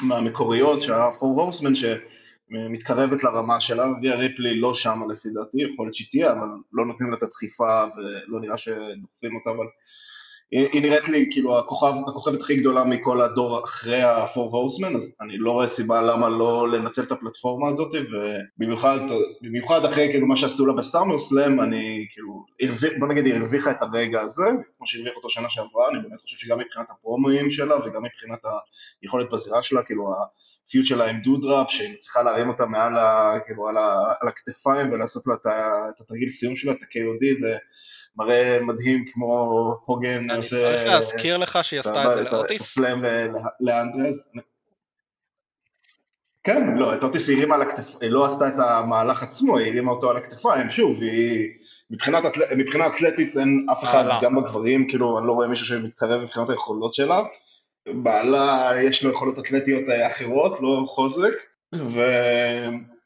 מהמקוריות, 0.00 0.82
שה-Four 0.82 1.38
Horsemen, 1.38 1.74
שמתקרבת 1.74 3.24
לרמה 3.24 3.60
שלה, 3.60 3.86
ויה 4.02 4.16
ריפלי 4.16 4.60
לא 4.60 4.74
שמה 4.74 5.06
לפי 5.12 5.28
דעתי, 5.34 5.62
יכול 5.62 5.86
להיות 5.86 5.94
שהיא 5.94 6.08
תהיה, 6.10 6.32
אבל 6.32 6.48
לא 6.72 6.86
נותנים 6.86 7.10
לה 7.10 7.16
את 7.16 7.22
הדחיפה 7.22 7.84
ולא 7.96 8.40
נראה 8.40 8.56
שדוחפים 8.56 9.36
אותה, 9.36 9.50
אבל 9.50 9.66
היא, 10.50 10.82
נראית 10.82 11.08
לי 11.08 11.28
כאילו 11.30 11.58
הכוכב, 11.58 11.92
הכוכבת 12.08 12.40
הכי 12.40 12.56
גדולה 12.56 12.84
מכל 12.84 13.20
הדור 13.20 13.64
אחרי 13.64 14.02
ה-Four 14.02 14.52
Horsemen, 14.52 14.96
אז 14.96 15.16
אני 15.20 15.38
לא 15.38 15.52
רואה 15.52 15.66
סיבה 15.66 16.02
למה 16.02 16.28
לא 16.28 16.68
לנצל 16.72 17.02
את 17.02 17.12
הפלטפורמה 17.12 17.68
הזאת, 17.68 17.94
ובמיוחד 17.94 18.98
במיוחד 19.42 19.84
אחרי 19.84 20.08
כאילו 20.08 20.26
מה 20.26 20.36
שעשו 20.36 20.66
לה 20.66 20.72
בסאמר 20.72 21.18
סלאם, 21.18 21.60
אני 21.60 22.06
כאילו, 22.10 22.44
הרוויח, 22.60 22.92
בוא 22.98 23.08
נגיד 23.08 23.26
היא 23.26 23.34
הרוויחה 23.34 23.70
את 23.70 23.82
הרגע 23.82 24.20
הזה, 24.20 24.44
כמו 24.76 24.86
שהרוויח 24.86 25.16
אותו 25.16 25.30
שנה 25.30 25.50
שעברה, 25.50 25.88
אני 25.88 25.98
באמת 25.98 26.20
חושב 26.20 26.36
שגם 26.36 26.58
מבחינת 26.58 26.86
הפרומואים 26.90 27.50
שלה 27.50 27.76
וגם 27.76 28.02
מבחינת 28.04 28.38
היכולת 29.02 29.32
בזירה 29.32 29.62
שלה, 29.62 29.82
כאילו 29.82 30.14
הפיוט 30.68 30.86
שלה 30.86 31.06
עם 31.06 31.20
דודראפ, 31.20 31.70
שהיא 31.70 31.94
מצליחה 31.94 32.22
להרים 32.22 32.48
אותה 32.48 32.66
מעל 32.66 32.98
ה, 32.98 33.34
כאילו, 33.46 33.68
על, 33.68 33.76
ה, 33.76 34.12
על 34.20 34.28
הכתפיים 34.28 34.92
ולעשות 34.92 35.26
לה 35.26 35.34
את, 35.34 35.46
את 35.96 36.00
התרגיל 36.00 36.28
סיום 36.28 36.56
שלה, 36.56 36.72
את 36.72 36.82
ה-KOD, 36.82 37.38
זה 37.38 37.56
מראה 38.16 38.58
מדהים 38.62 39.04
כמו 39.12 39.74
הוגן 39.84 40.30
אני 40.30 40.38
עושה... 40.38 40.56
צריך 40.60 40.82
להזכיר 40.86 41.36
לך 41.36 41.58
שהיא 41.62 41.80
עשתה 41.80 42.04
את 42.04 42.12
זה 42.12 42.22
לאוטיס? 42.22 42.62
סלאם 42.62 43.04
לאנדרס. 43.60 44.30
כן, 46.44 46.76
לא, 46.76 46.94
את 46.94 47.02
אוטיס 47.02 47.28
היא 47.28 47.36
הרימה 47.36 47.54
על 47.54 47.62
הכתפיים, 47.62 48.12
לא 48.12 48.26
עשתה 48.26 48.48
את 48.48 48.54
המהלך 48.58 49.22
עצמו, 49.22 49.58
היא 49.58 49.66
הרימה 49.66 49.92
אותו 49.92 50.10
על 50.10 50.16
הכתפיים, 50.16 50.70
שוב, 50.70 51.02
היא... 51.02 51.48
מבחינת. 51.90 52.22
מבחינה 52.56 52.86
אתלטית 52.86 53.36
אין 53.36 53.66
אף 53.72 53.84
אחד. 53.84 54.18
גם 54.22 54.36
בגברים, 54.36 54.88
כאילו, 54.88 55.18
אני 55.18 55.26
לא 55.26 55.32
רואה 55.32 55.48
מישהו 55.48 55.66
שמתקרב 55.66 56.22
מבחינת 56.22 56.50
היכולות 56.50 56.94
שלה. 56.94 57.22
בעלה, 57.86 58.70
יש 58.82 59.04
לו 59.04 59.10
יכולות 59.10 59.38
אתלטיות 59.38 59.88
אה, 59.88 60.06
אחרות, 60.06 60.58
לא 60.60 60.84
חוזק, 60.88 61.32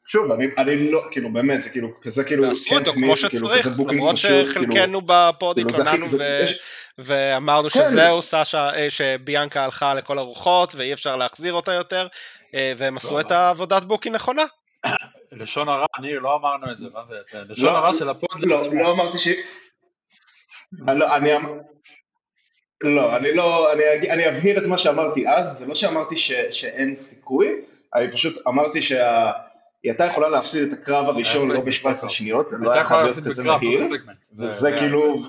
ושוב, 0.07 0.31
אני, 0.31 0.45
אני 0.57 0.91
לא, 0.91 1.01
כאילו, 1.11 1.33
באמת, 1.33 1.61
זה 1.61 1.69
כאילו, 1.69 1.87
כזה 2.01 2.23
כאילו, 2.23 2.47
ועשו 2.47 2.75
אותו 2.75 2.91
can't 2.91 2.93
כמו 2.93 3.01
כאילו, 3.15 3.15
שצריך, 3.15 3.67
booking 3.67 3.91
למרות 3.93 4.15
פשוט, 4.15 4.31
כאילו, 4.53 4.71
שחלקנו 4.73 5.01
בפוד 5.05 5.55
כאילו, 5.55 5.69
התלוננו 5.69 6.07
זה- 6.07 6.17
ו- 6.19 6.43
יש- 6.45 6.59
ואמרנו 6.97 7.69
כן. 7.69 7.83
שזהו 7.83 8.21
סשה, 8.21 8.69
אה, 8.75 8.87
שביאנקה 8.89 9.63
הלכה 9.65 9.93
לכל 9.93 10.17
הרוחות 10.17 10.75
ואי 10.75 10.93
אפשר 10.93 11.15
להחזיר 11.15 11.53
אותה 11.53 11.73
יותר, 11.73 12.07
אה, 12.55 12.73
והם 12.77 12.97
עשו 12.97 13.15
לא, 13.15 13.19
את. 13.21 13.31
העבודת 13.31 13.83
booking 13.83 14.15
נכונה. 14.15 14.43
לשון 15.31 15.69
הרע, 15.69 15.85
ניר, 16.01 16.19
לא 16.19 16.35
אמרנו 16.35 16.71
את 16.71 16.79
זה, 16.79 16.87
מה 16.93 16.99
זה? 17.09 17.15
לשון 17.49 17.65
לא, 17.65 17.77
הרע 17.77 17.93
של 17.93 18.09
הפוד 18.09 18.39
זה 18.39 18.45
לא, 18.45 18.59
עצמו. 18.61 18.73
לא 18.83 18.91
אמרתי 18.93 19.17
ש... 19.17 19.27
אני 20.87 20.99
לא, 20.99 21.15
אני 21.15 21.35
אמ- 21.37 21.59
לא, 22.83 23.17
אני 23.17 23.33
לא, 23.33 23.73
אני 24.09 24.27
אבהיר 24.29 24.57
את 24.57 24.63
מה 24.63 24.77
שאמרתי 24.77 25.27
אז, 25.27 25.57
זה 25.57 25.65
לא 25.65 25.75
שאמרתי 25.75 26.17
ש- 26.17 26.31
שאין 26.51 26.95
סיכוי, 26.95 27.47
אני 27.95 28.11
פשוט 28.11 28.47
אמרתי 28.47 28.81
שה... 28.81 29.31
היא 29.83 29.91
הייתה 29.91 30.05
יכולה 30.05 30.29
להפסיד 30.29 30.71
את 30.73 30.79
הקרב 30.79 31.05
הראשון 31.05 31.51
היה 31.51 31.59
לא 31.59 31.65
בסדר. 31.65 31.89
ב-17 31.91 32.09
שניות, 32.09 32.47
זה 32.47 32.57
לא 32.59 32.71
היה 32.71 32.83
חייב 32.83 33.03
להיות 33.03 33.17
כזה 33.17 33.43
מהיר. 33.43 33.83
וזה 34.37 34.49
זה- 34.49 34.71
כאילו, 34.79 35.23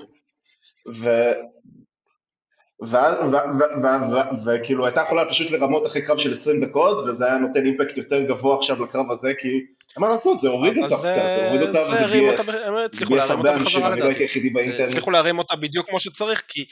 וכאילו 4.45 4.85
הייתה 4.85 5.01
יכולה 5.01 5.29
פשוט 5.29 5.51
לרמות 5.51 5.87
אחרי 5.87 6.01
קרב 6.01 6.17
של 6.17 6.31
20 6.31 6.61
דקות, 6.65 7.07
וזה 7.09 7.25
היה 7.25 7.37
נותן 7.37 7.65
אימפקט 7.65 7.97
יותר 7.97 8.21
גבוה 8.21 8.57
עכשיו 8.57 8.83
לקרב 8.83 9.11
הזה, 9.11 9.33
כי 9.39 9.47
מה 9.97 10.09
לעשות, 10.09 10.39
זה 10.39 10.49
הוריד 10.49 10.77
אותה 10.77 10.95
זה- 10.97 11.07
קצת, 11.11 11.21
זה 11.21 11.47
הוריד 11.49 11.61
אותה 11.61 11.85
זה 11.91 11.99
הרים 12.03 12.23
וגייס, 12.23 12.49
אותה, 12.49 12.67
הם 12.67 12.75
הצליחו 12.75 13.13
גייס 13.13 13.29
להרים 13.29 13.45
הרבה 13.45 13.61
אנשים, 13.61 13.85
אני 13.85 13.99
לא 13.99 14.05
הייתי. 14.05 14.23
היחידי 14.23 14.49
באינטרנט. 14.49 14.89
הצליחו 14.89 15.11
להרים 15.11 15.37
אותה 15.39 15.55
בדיוק 15.55 15.89
כמו 15.89 15.99
שצריך, 15.99 16.43
כי 16.47 16.65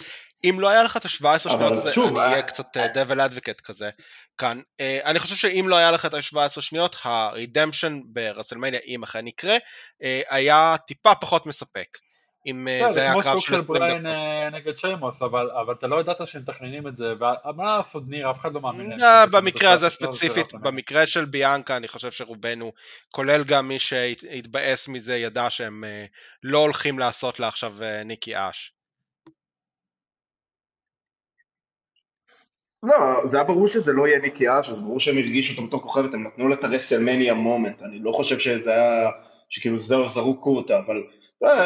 אם 0.43 0.59
לא 0.59 0.69
היה 0.69 0.83
לך 0.83 0.97
את 0.97 1.05
ה-17 1.05 1.23
אבל 1.25 1.39
שניות, 1.39 1.75
זה- 1.75 2.01
אני 2.09 2.19
אה, 2.19 2.25
אהיה 2.31 2.41
קצת 2.41 2.65
devil 2.77 3.15
advocate 3.31 3.61
כזה 3.63 3.89
כאן. 4.37 4.59
אה, 4.79 4.99
אני 5.05 5.19
חושב 5.19 5.35
שאם 5.35 5.65
לא 5.69 5.75
היה 5.75 5.91
לך 5.91 6.05
את 6.05 6.13
ה-17 6.13 6.61
שניות, 6.61 6.95
ה-redemption 7.05 7.93
ברסלמניה, 8.13 8.79
אם 8.87 9.03
אכן 9.03 9.27
יקרה, 9.27 9.57
אה, 10.03 10.21
היה 10.29 10.75
טיפה 10.87 11.15
פחות 11.15 11.45
מספק. 11.45 11.87
אם 12.45 12.67
אה, 12.67 12.79
כן, 12.79 12.88
זה 12.88 12.93
זה 12.93 13.01
היה 13.01 13.13
כמו 13.13 13.21
קרב 13.21 13.33
סוג 13.33 13.41
של 13.41 13.50
של 13.50 13.55
20 13.55 13.67
בריין 13.67 14.00
דקות. 14.00 14.13
אה, 14.13 14.50
נגד 14.50 14.77
שיימוס, 14.77 15.21
אבל 15.21 15.50
אבל 15.51 15.74
אתה 15.74 15.88
לא 15.88 16.00
ידעת 16.00 16.27
שהם 16.27 16.41
מתכננים 16.41 16.88
את 16.88 16.98
זה, 16.98 17.13
ומה 17.15 17.77
לעשות 17.77 18.03
ניר, 18.07 18.31
אף 18.31 18.39
אחד 18.39 18.53
לא 18.53 18.62
מאמין. 18.62 18.93
אה, 19.03 19.25
במקרה 19.25 19.71
הזה 19.71 19.86
בסוף 19.86 20.00
זה 20.00 20.05
ספציפית, 20.05 20.53
לא. 20.53 20.60
במקרה 20.60 21.05
של 21.05 21.25
ביאנקה, 21.25 21.77
אני 21.77 21.88
חושב 21.88 22.12
שרובנו, 22.12 22.71
כולל 23.12 23.43
גם 23.43 23.67
מי 23.67 23.79
שהתבאס 23.79 24.88
מזה, 24.88 25.17
ידע 25.17 25.50
שהם 25.50 25.83
לא 26.43 26.57
הולכים 26.60 27.00
לעשות 27.00 27.39
לה 27.39 27.48
עכשיו 27.48 27.74
ניקי 28.05 28.33
אש. 28.36 28.74
לא, 32.83 33.27
זה 33.27 33.38
היה 33.38 33.43
ברור 33.43 33.67
שזה 33.67 33.91
לא 33.91 34.07
יהיה 34.07 34.19
ניקי 34.19 34.60
אש, 34.60 34.69
אז 34.69 34.79
ברור 34.79 35.00
שהם 35.00 35.17
הרגישו 35.17 35.53
אותה 35.53 35.67
בתור 35.67 35.81
כוכבת, 35.81 36.13
הם 36.13 36.27
נתנו 36.27 36.48
לה 36.48 36.55
את 36.55 36.63
הרסלמניה 36.63 37.33
מומנט, 37.33 37.81
אני 37.81 38.00
לא 38.00 38.12
חושב 38.12 38.39
שזה 38.39 38.71
היה, 38.71 39.10
שכאילו 39.50 39.79
זהו, 39.79 40.10
זרקו 40.10 40.57
אותה, 40.57 40.79
אבל 40.79 41.03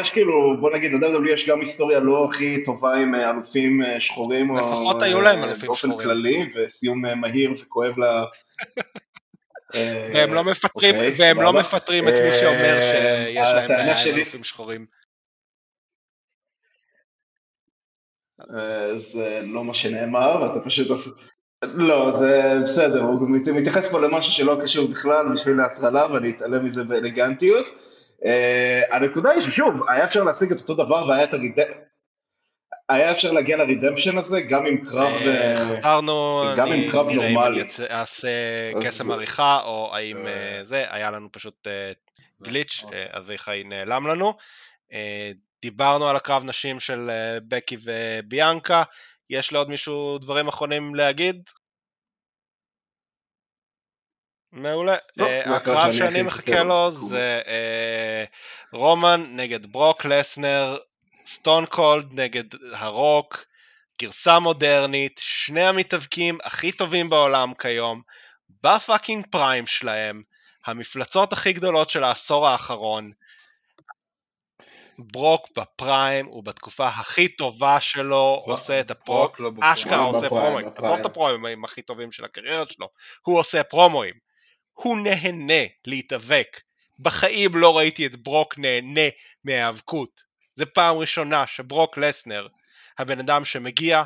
יש 0.00 0.10
כאילו, 0.10 0.56
בוא 0.60 0.70
נגיד, 0.70 0.92
ל-WWE 0.92 1.30
יש 1.30 1.48
גם 1.48 1.60
היסטוריה 1.60 2.00
לא 2.00 2.28
הכי 2.30 2.64
טובה 2.64 2.94
עם 2.94 3.14
אה, 3.14 3.30
אלופים 3.30 3.82
אה, 3.82 4.00
שחורים, 4.00 4.56
לפחות 4.56 5.02
היו 5.02 5.18
אה, 5.18 5.22
להם 5.22 5.44
אלופים 5.44 5.66
באופן 5.66 5.88
שחורים. 5.88 6.08
כללי, 6.08 6.52
וסיום 6.54 7.04
מהיר 7.20 7.54
וכואב. 7.60 7.94
אה, 9.74 10.10
והם 10.14 10.34
לא 10.34 10.44
מפטרים, 10.44 10.94
אוקיי, 10.94 11.14
והם 11.18 11.42
לא. 11.42 11.52
מפטרים 11.52 12.08
את 12.08 12.12
מי 12.12 12.32
שאומר 12.32 12.80
שיש 12.80 13.48
להם 13.68 14.16
אלופים 14.16 14.44
שחורים. 14.44 14.86
זה 18.94 19.40
לא 19.44 19.64
מה 19.64 19.74
שנאמר, 19.74 20.52
אתה 20.52 20.64
פשוט. 20.64 20.88
לא, 21.62 22.10
זה 22.10 22.58
בסדר, 22.64 23.02
הוא 23.02 23.30
מת- 23.30 23.48
מתייחס 23.48 23.88
פה 23.88 24.00
למשהו 24.00 24.32
שלא 24.32 24.58
קשור 24.62 24.88
בכלל 24.88 25.32
בשביל 25.32 25.60
ההטרלה, 25.60 26.12
ואני 26.12 26.30
אתעלם 26.30 26.64
מזה 26.64 26.84
באלגנטיות. 26.84 27.66
אה, 28.24 28.82
הנקודה 28.90 29.30
היא 29.30 29.42
ששוב, 29.42 29.74
היה 29.88 30.04
אפשר 30.04 30.22
להשיג 30.24 30.52
את 30.52 30.58
אותו 30.60 30.74
דבר 30.74 31.06
והיה 31.08 31.24
את 31.24 31.34
הריד... 31.34 31.58
היה 32.88 33.12
אפשר 33.12 33.32
להגיע 33.32 33.56
לרידמפשן 33.56 34.18
הזה 34.18 34.40
גם 34.40 34.66
עם 34.66 34.84
קרב... 34.84 35.12
אה, 35.26 35.64
חזרנו, 35.68 36.44
גם 36.56 36.72
עם 36.72 36.90
קרב 36.90 37.08
אם 37.08 37.14
נורמלי. 37.16 37.60
אני 37.60 37.62
אצא- 37.62 37.90
אעשה 37.90 38.28
קסם 38.84 39.10
עריכה, 39.10 39.60
או 39.64 39.96
האם 39.96 40.26
אה. 40.26 40.32
אה, 40.58 40.64
זה, 40.64 40.84
היה 40.90 41.10
לנו 41.10 41.28
פשוט 41.32 41.66
אה, 41.66 41.92
גליץ', 42.42 42.80
אוקיי. 42.84 42.98
אה, 43.02 43.18
אביחי 43.18 43.62
נעלם 43.64 44.06
לנו. 44.06 44.34
אה, 44.92 45.30
דיברנו 45.62 46.08
על 46.08 46.16
הקרב 46.16 46.44
נשים 46.44 46.80
של 46.80 47.10
אה, 47.10 47.38
בקי 47.48 47.76
וביאנקה, 47.84 48.82
יש 49.30 49.52
לעוד 49.52 49.68
מישהו 49.68 50.18
דברים 50.18 50.48
אחרונים 50.48 50.94
להגיד? 50.94 51.50
מעולה. 54.56 54.96
לא, 55.16 55.26
אה, 55.26 55.42
זה 55.46 55.56
הקרב 55.56 55.76
הקרב 55.76 55.92
שאני 55.92 56.22
מחכה 56.22 56.62
לו. 56.62 56.90
זה 56.90 57.40
אה, 57.46 58.24
רומן 58.72 59.26
נגד 59.30 59.66
ברוק 59.66 60.04
לסנר, 60.04 60.76
סטון 61.26 61.66
קולד 61.66 62.20
נגד 62.20 62.44
הרוק, 62.72 63.44
גרסה 64.02 64.38
מודרנית, 64.38 65.20
שני 65.22 65.64
המתאבקים 65.64 66.38
הכי 66.44 66.72
טובים 66.72 67.10
בעולם 67.10 67.54
כיום, 67.54 68.02
ב 68.62 68.70
fucking 68.70 69.26
prime 69.30 69.66
שלהם, 69.66 70.22
המפלצות 70.66 71.32
הכי 71.32 71.52
גדולות 71.52 71.90
של 71.90 72.04
העשור 72.04 72.48
האחרון. 72.48 73.12
ברוק 74.98 75.48
ב 75.58 75.68
prime, 75.68 76.26
הוא 76.26 76.44
בתקופה 76.44 76.86
הכי 76.86 77.28
טובה 77.28 77.80
שלו, 77.80 78.36
ברוק- 78.36 78.48
עושה 78.50 78.80
את 78.80 78.90
הפרו... 78.90 79.16
ברוק 79.16 79.40
לא. 79.40 79.50
אשכרה 79.60 80.04
עושה 80.04 80.28
פרומואים, 80.28 80.66
ב 80.66 80.70
prime. 80.70 80.92
עזוב 80.92 81.00
את 81.00 81.06
הפרומואים 81.06 81.64
הכי 81.64 81.82
טובים 81.82 82.12
של 82.12 82.24
הקריירה 82.24 82.64
שלו, 82.70 82.88
הוא 83.22 83.38
עושה 83.38 83.62
פרומואים. 83.64 84.25
הוא 84.76 84.98
נהנה 84.98 85.62
להתאבק. 85.86 86.60
בחיים 86.98 87.50
לא 87.54 87.78
ראיתי 87.78 88.06
את 88.06 88.16
ברוק 88.16 88.58
נהנה 88.58 89.00
מהיאבקות. 89.44 90.22
זה 90.54 90.66
פעם 90.66 90.96
ראשונה 90.96 91.46
שברוק 91.46 91.98
לסנר, 91.98 92.46
הבן 92.98 93.18
אדם 93.18 93.44
שמגיע, 93.44 94.02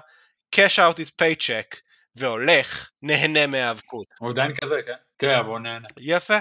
cash 0.56 0.76
out 0.78 0.96
his 0.96 1.10
paycheck, 1.22 1.76
והולך, 2.16 2.90
נהנה 3.02 3.46
מהיאבקות. 3.46 4.06
הוא 4.18 4.30
עדיין 4.30 4.52
כזה, 4.54 4.80
כן? 4.86 4.92
כן, 5.18 5.30
אבל 5.38 5.48
הוא 5.48 5.58
נהנה. 5.58 5.88
יפה. 5.98 6.38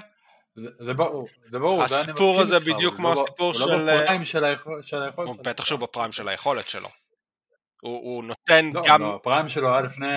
זה 0.80 0.94
ברור, 0.94 1.28
זה 1.52 1.60
ברור, 1.60 1.84
הסיפור 1.84 2.42
הזה 2.42 2.60
בדיוק 2.60 2.96
כמו 2.96 3.14
לא 3.14 3.22
הסיפור 3.24 3.48
הוא 3.48 3.54
של- 3.54 3.76
לא 3.76 4.02
בפריים 4.02 4.26
של 4.26 4.44
היכול- 4.46 4.82
של 4.86 5.04
היכולת 5.04 5.28
שלו. 5.34 5.44
בטח 5.44 5.66
שהוא 5.66 5.80
בפריים 5.80 6.12
של 6.12 6.28
היכולת 6.28 6.70
שלו. 6.70 6.90
הוא, 7.82 7.98
הוא 7.98 8.24
נותן 8.24 8.72
לא, 8.74 8.82
גם... 8.86 9.02
לא, 9.02 9.16
הפריים 9.16 9.50
שלו 9.50 9.72
היה 9.72 9.82
לפני 9.82 10.08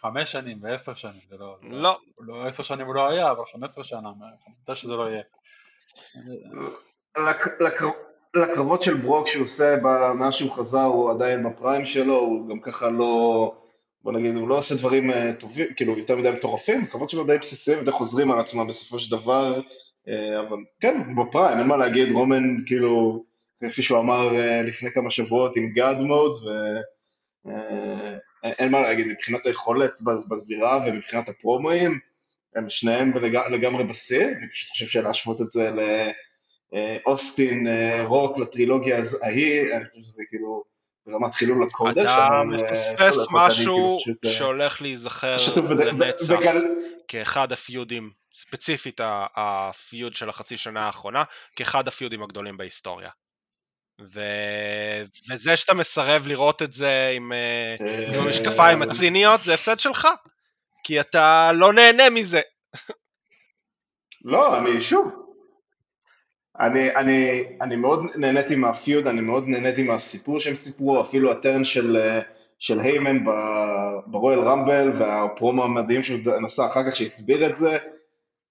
חמש 0.00 0.32
שנים 0.32 0.58
ועשר 0.62 0.94
שנים, 0.94 1.20
זה 1.30 1.36
לא... 1.38 1.56
לא. 1.62 1.98
לא 2.20 2.46
עשר 2.46 2.62
שנים 2.62 2.86
הוא 2.86 2.94
לא 2.94 3.08
היה, 3.08 3.30
אבל 3.30 3.42
חמש 3.52 3.70
עשרה 3.70 3.84
שנה, 3.84 4.08
מתי 4.62 4.74
שזה 4.74 4.92
לא 4.96 5.08
יהיה. 5.10 5.22
לק- 7.18 7.60
לקר- 7.62 7.90
לקרבות 8.36 8.82
של 8.82 8.94
ברוק 8.94 9.26
שהוא 9.26 9.42
עושה 9.42 9.76
מאז 10.14 10.34
שהוא 10.34 10.52
חזר, 10.52 10.84
הוא 10.84 11.10
עדיין 11.10 11.50
בפריים 11.50 11.86
שלו, 11.86 12.14
הוא 12.14 12.48
גם 12.48 12.60
ככה 12.60 12.90
לא, 12.90 13.52
בוא 14.02 14.12
נגיד, 14.12 14.34
הוא 14.36 14.48
לא 14.48 14.58
עושה 14.58 14.74
דברים 14.74 15.10
אה, 15.10 15.30
טובים, 15.40 15.66
כאילו 15.76 15.98
יותר 15.98 16.16
מדי 16.16 16.30
מטורפים, 16.30 16.82
הקרבות 16.82 17.10
שלו 17.10 17.24
די 17.24 17.38
בסיסיים 17.38 17.78
ודי 17.80 17.92
חוזרים 17.92 18.30
על 18.30 18.40
עצמם 18.40 18.66
בסופו 18.66 18.98
של 18.98 19.10
דבר, 19.16 19.60
אה, 20.08 20.40
אבל 20.40 20.56
כן, 20.80 21.02
הוא 21.16 21.26
בפריים, 21.26 21.58
אין 21.58 21.66
מה 21.66 21.76
להגיד, 21.76 22.12
רומן 22.12 22.64
כאילו, 22.66 23.24
כפי 23.64 23.82
שהוא 23.82 23.98
אמר 23.98 24.34
אה, 24.34 24.62
לפני 24.62 24.90
כמה 24.90 25.10
שבועות 25.10 25.56
עם 25.56 25.68
גאד 25.68 25.96
מוד, 26.00 26.32
ואין 28.44 28.70
מה 28.70 28.80
להגיד, 28.80 29.06
מבחינת 29.06 29.46
היכולת 29.46 29.90
בז- 30.00 30.28
בזירה 30.30 30.78
ומבחינת 30.86 31.28
הפרומואים, 31.28 31.98
הם 32.56 32.68
שניהם 32.68 33.12
לגמרי 33.50 33.84
בשיא, 33.84 34.24
אני 34.24 34.50
פשוט 34.52 34.70
חושב 34.70 34.86
שלהשוות 34.86 35.40
את 35.40 35.50
זה 35.50 35.70
ל... 35.70 35.78
אה, 36.74 36.96
אה, 37.66 38.04
רוק, 38.04 38.38
לטרילוגיה 38.38 38.96
ההיא, 39.22 39.76
אני 39.76 39.84
חושב 39.84 40.02
שזה 40.02 40.22
כאילו 40.28 40.64
ברמת 41.06 41.34
חילול 41.34 41.62
הקודש, 41.62 42.02
אתה 42.02 42.28
אה, 42.28 42.44
מפספס 42.44 43.16
משהו 43.30 43.98
כאילו 44.04 44.16
אה, 44.24 44.30
שהולך 44.30 44.82
להיזכר 44.82 45.36
לנצח. 45.78 46.34
כאחד 47.08 47.52
הפיודים, 47.52 48.10
ספציפית 48.34 49.00
הפיוד 49.36 50.16
של 50.16 50.28
החצי 50.28 50.56
שנה 50.56 50.86
האחרונה, 50.86 51.24
כאחד 51.56 51.88
הפיודים 51.88 52.22
הגדולים 52.22 52.56
בהיסטוריה. 52.56 53.10
ו... 54.00 54.20
וזה 55.30 55.56
שאתה 55.56 55.74
מסרב 55.74 56.26
לראות 56.26 56.62
את 56.62 56.72
זה 56.72 57.12
עם, 57.16 57.32
אה, 57.32 57.86
אה, 57.86 58.08
עם 58.08 58.26
המשקפיים 58.26 58.82
הציניות, 58.82 59.44
זה 59.44 59.54
הפסד 59.54 59.78
שלך. 59.78 60.08
כי 60.84 61.00
אתה 61.00 61.50
לא 61.54 61.72
נהנה 61.72 62.10
מזה. 62.10 62.40
לא, 64.24 64.58
אני 64.58 64.80
שוב, 64.80 65.28
אני, 66.60 66.94
אני, 66.94 67.44
אני 67.60 67.76
מאוד 67.76 68.04
נהניתי 68.16 68.56
מהפיוד, 68.56 69.06
אני 69.06 69.20
מאוד 69.20 69.48
נהניתי 69.48 69.82
מהסיפור 69.82 70.40
שהם 70.40 70.54
סיפרו, 70.54 71.00
אפילו 71.00 71.32
הטרן 71.32 71.64
של, 71.64 71.96
אה, 71.96 72.20
של 72.58 72.80
היימן 72.80 73.24
ברויאל 74.06 74.40
רמבל 74.40 74.92
והפרומו 74.98 75.64
המדהים 75.64 76.04
שהוא 76.04 76.18
נסע 76.40 76.66
אחר 76.66 76.90
כך 76.90 76.96
שהסביר 76.96 77.46
את 77.46 77.56
זה, 77.56 77.78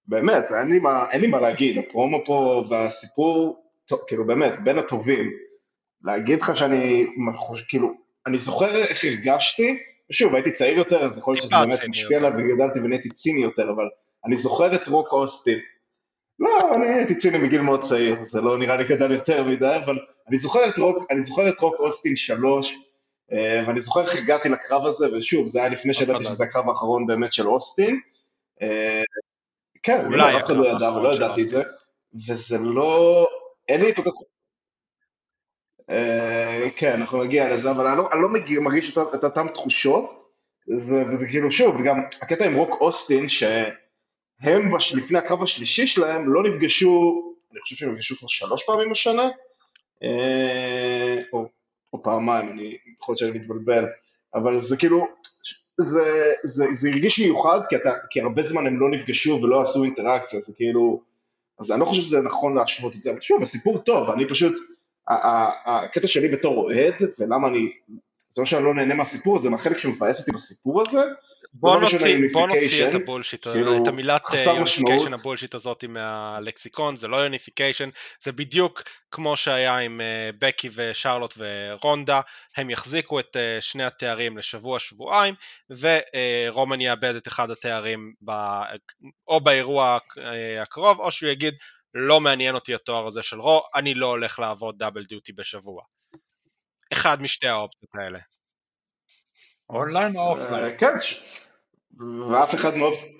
באמת, 0.06 0.52
אין 0.52 0.68
לי 0.68 0.78
מה, 0.78 1.10
אין 1.10 1.20
לי 1.20 1.26
מה 1.26 1.40
להגיד, 1.40 1.78
הפרומו 1.78 2.24
פה 2.26 2.64
והסיפור, 2.68 3.62
כאילו 4.06 4.26
באמת, 4.26 4.52
בין 4.64 4.78
הטובים. 4.78 5.30
להגיד 6.04 6.40
לך 6.40 6.56
שאני, 6.56 7.06
כאילו, 7.68 7.92
אני 8.26 8.38
זוכר 8.38 8.76
איך 8.76 9.04
הרגשתי, 9.04 9.78
ושוב, 10.10 10.34
הייתי 10.34 10.52
צעיר 10.52 10.78
יותר, 10.78 11.04
אז 11.04 11.18
יכול 11.18 11.34
להיות 11.34 11.42
שזה 11.42 11.56
באמת 11.56 11.80
משפיע 11.88 12.18
עליו 12.18 12.32
וגדלתי 12.38 12.80
ונהייתי 12.80 13.08
ציני 13.08 13.42
יותר, 13.42 13.70
אבל 13.70 13.88
אני 14.26 14.36
זוכר 14.36 14.74
את 14.74 14.88
רוק 14.88 15.12
אוסטין. 15.12 15.58
לא, 16.38 16.74
אני 16.74 16.94
הייתי 16.94 17.14
ציני 17.14 17.38
מגיל 17.38 17.60
מאוד 17.60 17.80
צעיר, 17.80 18.16
זה 18.22 18.40
לא 18.40 18.58
נראה 18.58 18.76
לי 18.76 18.84
גדל 18.84 19.12
יותר 19.12 19.44
מדי, 19.44 19.76
אבל 19.84 19.98
אני 20.28 20.38
זוכר 20.38 20.68
את 20.68 20.78
רוק, 20.78 20.96
אני 21.10 21.22
זוכר 21.22 21.48
את 21.48 21.58
רוק 21.60 21.74
אוסטין 21.78 22.16
שלוש, 22.16 22.76
אה, 23.32 23.64
ואני 23.66 23.80
זוכר 23.80 24.00
איך 24.00 24.16
הגעתי 24.22 24.48
לקרב 24.48 24.86
הזה, 24.86 25.16
ושוב, 25.16 25.46
זה 25.46 25.60
היה 25.60 25.68
לפני 25.68 25.94
שידעתי 25.94 26.24
שזה 26.24 26.44
הקרב 26.44 26.68
האחרון 26.68 27.06
באמת 27.06 27.32
של 27.32 27.48
אוסטין. 27.48 28.00
אה, 28.62 29.02
כן, 29.82 30.06
אולי 30.06 30.36
אף 30.36 30.44
אחד 30.44 30.56
לא 30.56 30.68
ידע, 30.68 30.92
ולא 30.92 31.14
ידעתי 31.14 31.42
את 31.42 31.48
זה, 31.48 31.62
וזה 32.28 32.58
לא, 32.58 33.26
אין 33.68 33.80
לי 33.80 33.90
את 33.90 33.98
אותו... 33.98 34.10
אה, 35.90 36.68
כן, 36.76 36.92
אנחנו 36.92 37.24
נגיע 37.24 37.54
לזה, 37.54 37.70
אבל 37.70 37.86
אני 37.86 37.96
לא, 37.96 38.08
לא 38.14 38.28
מרגיש 38.60 38.98
את, 38.98 39.24
אותן 39.24 39.48
תחושות, 39.48 40.18
זה, 40.76 41.04
וזה 41.12 41.26
כאילו 41.28 41.52
שוב, 41.52 41.76
וגם 41.80 41.96
הקטע 42.22 42.46
עם 42.46 42.54
רוק 42.54 42.80
אוסטין, 42.80 43.28
שהם 43.28 44.76
לפני 44.96 45.18
הקרב 45.18 45.42
השלישי 45.42 45.86
שלהם 45.86 46.32
לא 46.32 46.42
נפגשו, 46.42 47.22
אני 47.52 47.60
חושב 47.60 47.76
שהם 47.76 47.92
נפגשו 47.92 48.16
כבר 48.16 48.28
שלוש 48.28 48.64
פעמים 48.64 48.92
השנה, 48.92 49.28
אה, 50.02 51.20
או 51.92 52.02
פעמיים, 52.02 52.48
אני 52.48 52.76
יכול 53.00 53.12
להיות 53.12 53.18
שאני 53.18 53.38
מתבלבל, 53.38 53.84
אבל 54.34 54.56
זה 54.58 54.76
כאילו, 54.76 55.06
זה, 55.78 56.32
זה, 56.42 56.66
זה 56.72 56.90
הרגיש 56.90 57.18
מיוחד, 57.20 57.60
כי, 57.68 57.76
אתה, 57.76 57.92
כי 58.10 58.20
הרבה 58.20 58.42
זמן 58.42 58.66
הם 58.66 58.80
לא 58.80 58.90
נפגשו 58.90 59.40
ולא 59.42 59.62
עשו 59.62 59.84
אינטראקציה, 59.84 60.40
זה 60.40 60.52
כאילו, 60.56 61.02
אז 61.60 61.72
אני 61.72 61.80
לא 61.80 61.84
חושב 61.84 62.02
שזה 62.02 62.20
נכון 62.20 62.54
להשוות 62.54 62.94
את 62.94 63.02
זה, 63.02 63.10
אבל 63.10 63.20
שוב, 63.20 63.42
הסיפור 63.42 63.78
טוב, 63.78 64.10
אני 64.10 64.28
פשוט, 64.28 64.54
הקטע 65.66 66.06
שלי 66.06 66.28
בתור 66.28 66.56
אוהד, 66.56 66.94
ולמה 67.18 67.48
אני, 67.48 67.60
זה 68.30 68.40
לא 68.40 68.46
שאני 68.46 68.64
לא 68.64 68.74
נהנה 68.74 68.94
מהסיפור 68.94 69.36
הזה, 69.36 69.50
מהחלק 69.50 69.76
שמבאס 69.76 70.20
אותי 70.20 70.32
בסיפור 70.32 70.82
הזה, 70.82 71.02
בוא 71.60 71.74
לא 71.74 71.80
נוציא, 71.80 72.18
בוא 72.32 72.48
נוציא 72.48 72.88
את 72.88 72.94
ה 72.94 72.99
bullshit, 72.99 73.46
כאילו, 73.48 73.82
את 73.82 73.86
המילת 73.86 74.22
unification 74.46 75.14
ה 75.14 75.18
bullshit 75.18 75.54
הזאת 75.54 75.84
מהלקסיקון, 75.84 76.96
זה 76.96 77.08
לא 77.08 77.16
unification, 77.16 77.88
זה 78.22 78.32
בדיוק 78.32 78.82
כמו 79.10 79.36
שהיה 79.36 79.78
עם 79.78 80.00
uh, 80.00 80.36
בקי 80.38 80.70
ושרלוט 80.74 81.34
ורונדה, 81.36 82.20
הם 82.56 82.70
יחזיקו 82.70 83.20
את 83.20 83.36
שני 83.60 83.84
התארים 83.84 84.38
לשבוע 84.38 84.78
שבועיים, 84.78 85.34
ורומן 85.70 86.80
יאבד 86.80 87.14
את 87.14 87.28
אחד 87.28 87.50
התארים 87.50 88.12
ב, 88.24 88.30
או 89.28 89.40
באירוע 89.40 89.98
הקרוב, 90.62 91.00
או 91.00 91.10
שהוא 91.10 91.30
יגיד 91.30 91.54
לא 91.94 92.20
מעניין 92.20 92.54
אותי 92.54 92.74
התואר 92.74 93.06
הזה 93.06 93.22
של 93.22 93.40
רו, 93.40 93.62
אני 93.74 93.94
לא 93.94 94.06
הולך 94.06 94.38
לעבוד 94.38 94.78
double 94.78 95.04
duty 95.04 95.32
בשבוע. 95.32 95.82
אחד 96.92 97.22
משתי 97.22 97.48
האופציות 97.48 97.90
האלה. 97.94 98.18
אונליין 99.70 100.16
או 100.16 100.30
אופליין? 100.30 100.64
אה, 100.64 100.76
כן, 100.78 100.98
ואף 102.30 102.54
אחד 102.54 102.76
מהאופציות... 102.76 103.18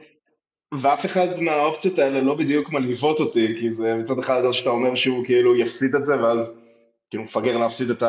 ואף 0.72 1.06
אחד 1.06 1.40
מהאופציות 1.40 1.98
האלה 1.98 2.20
לא 2.20 2.34
בדיוק 2.34 2.72
מלהיבות 2.72 3.20
אותי, 3.20 3.56
כי 3.60 3.74
זה 3.74 3.94
מצד 3.94 4.18
אחד 4.18 4.44
אז 4.44 4.54
שאתה 4.54 4.70
אומר 4.70 4.94
שהוא 4.94 5.24
כאילו 5.24 5.56
יפסיד 5.56 5.94
את 5.94 6.06
זה, 6.06 6.22
ואז 6.22 6.54
כאילו 7.10 7.24
מפגר 7.24 7.58
להפסיד 7.58 7.90
את 7.90 8.02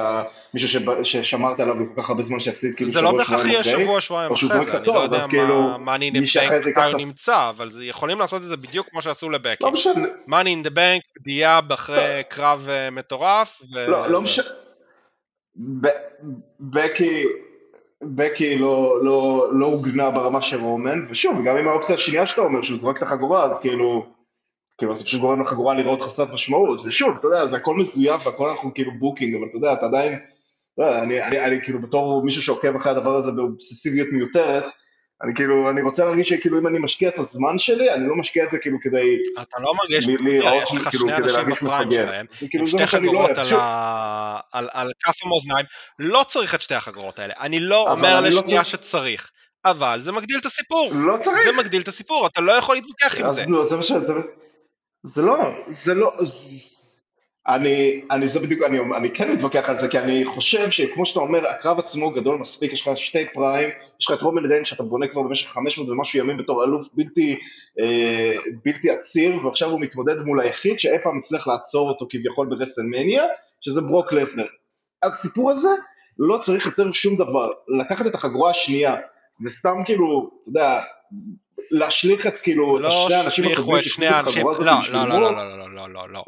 מישהו 0.54 0.84
ששמרת 1.04 1.60
עליו 1.60 1.76
כל 1.76 2.02
כך 2.02 2.10
הרבה 2.10 2.24
זמן 2.24 2.40
שיפסיד 2.40 2.76
כאילו 2.76 2.92
שבוע 2.92 3.02
שבועיים 3.02 3.22
אחרי. 3.22 3.38
זה 3.38 3.42
לא 3.42 3.54
בהכרח 3.54 3.66
יהיה 3.70 3.78
שבוע 3.80 4.02
שבועיים 4.02 4.32
אחרי 4.32 4.50
זה, 4.50 4.78
אני 4.78 4.88
לא 4.88 5.00
יודע 5.00 5.28
כאילו 5.30 5.80
מה 5.80 5.96
אין 5.96 6.14
דה 6.14 6.20
בנק 6.76 6.96
נמצא, 6.98 7.50
אבל 7.50 7.70
יכולים 7.82 8.20
לעשות 8.20 8.42
את 8.42 8.48
זה 8.48 8.58
בדיוק 8.58 8.90
כמו 8.90 9.02
שעשו 9.02 9.30
לבקי. 9.30 9.64
לא 9.64 9.72
משנה. 9.72 10.08
מאני 10.28 10.50
אין 10.50 10.64
דה 10.64 10.70
בנק, 10.70 11.02
דיאב 11.22 11.72
אחרי 11.72 12.22
קרב 12.30 12.68
אה, 12.70 12.90
מטורף. 12.90 13.62
לא, 13.72 14.08
לא 14.08 14.22
משנה. 14.22 14.46
בקי... 16.60 17.24
בקי 18.04 18.58
לא, 18.58 19.00
לא, 19.04 19.50
לא 19.52 19.66
הוגנה 19.66 20.12
ברמה 20.12 20.42
של 20.42 20.58
רומן, 20.62 21.06
ושוב, 21.10 21.38
גם 21.46 21.58
עם 21.58 21.68
האופציה 21.68 21.96
השנייה 21.96 22.28
שאתה 22.28 22.42
אומר, 22.42 22.62
שהוא 22.62 22.80
זורק 22.80 22.98
את 22.98 23.04
החגורה, 23.04 23.44
אז 23.44 23.60
כאילו, 23.62 24.06
כאילו 24.78 24.96
זה 24.96 25.04
פשוט 25.04 25.22
גורם 25.22 25.42
לחגורה 25.42 25.74
לראות 25.74 26.02
חסרת 26.02 26.34
משמעות, 26.34 26.80
ושוב, 26.86 27.18
אתה 27.18 27.28
יודע, 27.28 27.46
זה 27.46 27.56
הכל 27.56 27.76
מזויף 27.76 28.28
והכל 28.28 28.50
אנחנו 28.50 28.74
כאילו 28.74 28.92
booking, 29.00 29.36
אבל 29.36 29.46
אתה 29.50 29.58
יודע, 29.58 29.74
אתה 29.74 29.86
עדיין, 29.86 30.20
לא, 30.78 31.04
אני, 31.04 31.24
אני, 31.24 31.46
אני 31.46 31.62
כאילו 31.62 31.82
בתור 31.82 32.24
מישהו 32.26 32.42
שעוקב 32.42 32.76
אחרי 32.76 32.92
הדבר 32.92 33.16
הזה 33.16 33.32
באובססיביות 33.32 34.08
מיותרת, 34.12 34.64
אני 35.24 35.36
כאילו, 35.36 35.70
אני 35.70 35.82
רוצה 35.82 36.06
להרגיש 36.06 36.30
שכאילו 36.30 36.60
אם 36.60 36.68
אני 36.68 36.80
משקיע 36.80 37.10
את 37.10 37.18
הזמן 37.18 37.60
שלי, 37.60 37.94
אני 37.94 38.08
לא 38.08 38.16
משקיע 38.16 38.44
את 38.44 38.52
זה 38.52 38.58
כאילו 38.58 38.78
כדי... 38.82 39.18
אתה 39.42 39.58
לא 39.60 39.74
מרגיש, 39.76 40.08
יש 40.08 40.74
לך 40.76 40.90
כאילו, 40.90 41.08
שני 41.08 41.18
אנשים 41.18 41.68
ב 41.68 41.72
prime 41.72 41.92
שלהם, 41.92 42.26
כאילו 42.50 42.68
שתי 42.68 42.88
חגורות 42.88 43.30
לא 43.52 43.60
על 44.52 44.92
כף 45.04 45.26
המאזניים, 45.26 45.66
לא 46.00 46.26
צריך 46.28 46.56
את 46.56 46.62
שתי 46.62 46.76
החגורות 46.76 47.20
האלה, 47.20 47.34
אני 47.40 47.60
לא 47.60 47.92
אומר 47.92 48.22
לא 48.22 48.28
לשנייה 48.28 48.66
שצריך. 48.66 49.32
אבל 49.66 50.00
זה 50.02 50.12
מגדיל 50.12 50.40
את 50.40 50.46
הסיפור. 50.46 50.92
לא 50.94 51.18
צריך. 51.24 51.44
זה 51.46 51.52
מגדיל 51.52 51.82
את 51.82 51.88
הסיפור, 51.88 52.28
אתה 52.28 52.42
לא 52.42 52.52
יכול 52.52 52.76
להתווכח 52.76 53.16
עם 53.20 53.34
זה. 53.34 53.42
אז 53.42 53.50
לא, 53.50 53.66
זה 53.66 53.76
מה 53.76 53.82
ש... 53.82 53.92
זה 55.04 55.22
לא, 55.22 55.36
זה 55.68 55.94
לא, 55.94 56.14
אני, 57.50 58.02
אני 58.12 58.28
זה 58.28 58.40
בדיוק, 58.40 58.64
אני, 58.64 58.80
אני 58.98 59.12
כן 59.14 59.32
מתווכח 59.32 59.70
על 59.70 59.80
זה, 59.80 59.88
כי 59.88 60.00
אני 60.00 60.26
חושב 60.26 60.72
שכמו 60.72 61.06
שאתה 61.06 61.20
אומר, 61.20 61.48
הקרב 61.48 61.80
עצמו 61.80 62.12
גדול 62.12 62.38
מספיק, 62.38 62.74
יש 62.74 62.88
לך 62.88 62.98
שתי 62.98 63.26
פריים, 63.34 63.70
יש 64.00 64.10
לך 64.10 64.18
את 64.18 64.22
רומן 64.22 64.48
דיין 64.48 64.64
שאתה 64.64 64.84
בונה 64.84 65.08
כבר 65.08 65.22
במשך 65.22 65.50
500 65.50 65.90
ומשהו 65.90 66.20
ימים 66.20 66.38
בתור 66.38 66.64
אלוף 66.64 66.88
בלתי, 66.94 67.40
אה, 67.80 68.36
בלתי 68.66 68.90
עציר, 68.90 69.46
ועכשיו 69.46 69.70
הוא 69.70 69.82
מתמודד 69.82 70.22
מול 70.26 70.42
היחיד 70.42 70.80
שאי 70.80 71.00
פעם 71.04 71.18
הצליח 71.20 71.48
לעצור 71.48 71.90
אותו 71.90 72.06
כביכול 72.10 72.48
ברסלמניה, 72.50 73.24
שזה 73.62 73.82
ברוק 73.82 74.14
לסנר. 74.14 74.46
הסיפור 75.04 75.52
הזה 75.52 75.70
לא 76.20 76.38
צריך 76.38 76.66
יותר 76.66 76.92
שום 76.92 77.16
דבר, 77.16 77.52
לקחת 77.80 78.08
את 78.08 78.16
החגורה 78.16 78.50
השנייה, 78.50 78.96
וסתם 79.46 79.76
כאילו, 79.86 80.30
אתה 80.42 80.50
יודע, 80.50 80.82
להשליך 81.72 82.28
את 82.28 82.38
כאילו, 82.38 82.80
לא 82.80 82.88
את 82.88 83.08
שני 83.08 83.16
האנשים 83.16 83.52
הקודמים 83.52 83.82
שהחזיקו 83.82 84.20
את 84.20 84.28
החגורה 84.28 84.54
הזאת 84.54 84.80
בשביל 84.80 85.00
לא, 85.00 85.08
לא, 85.08 85.22
לא, 85.22 85.58
לא, 85.58 85.74
לא, 85.74 85.94
לא, 85.94 86.10
לא, 86.10 86.10
לא. 86.10 86.24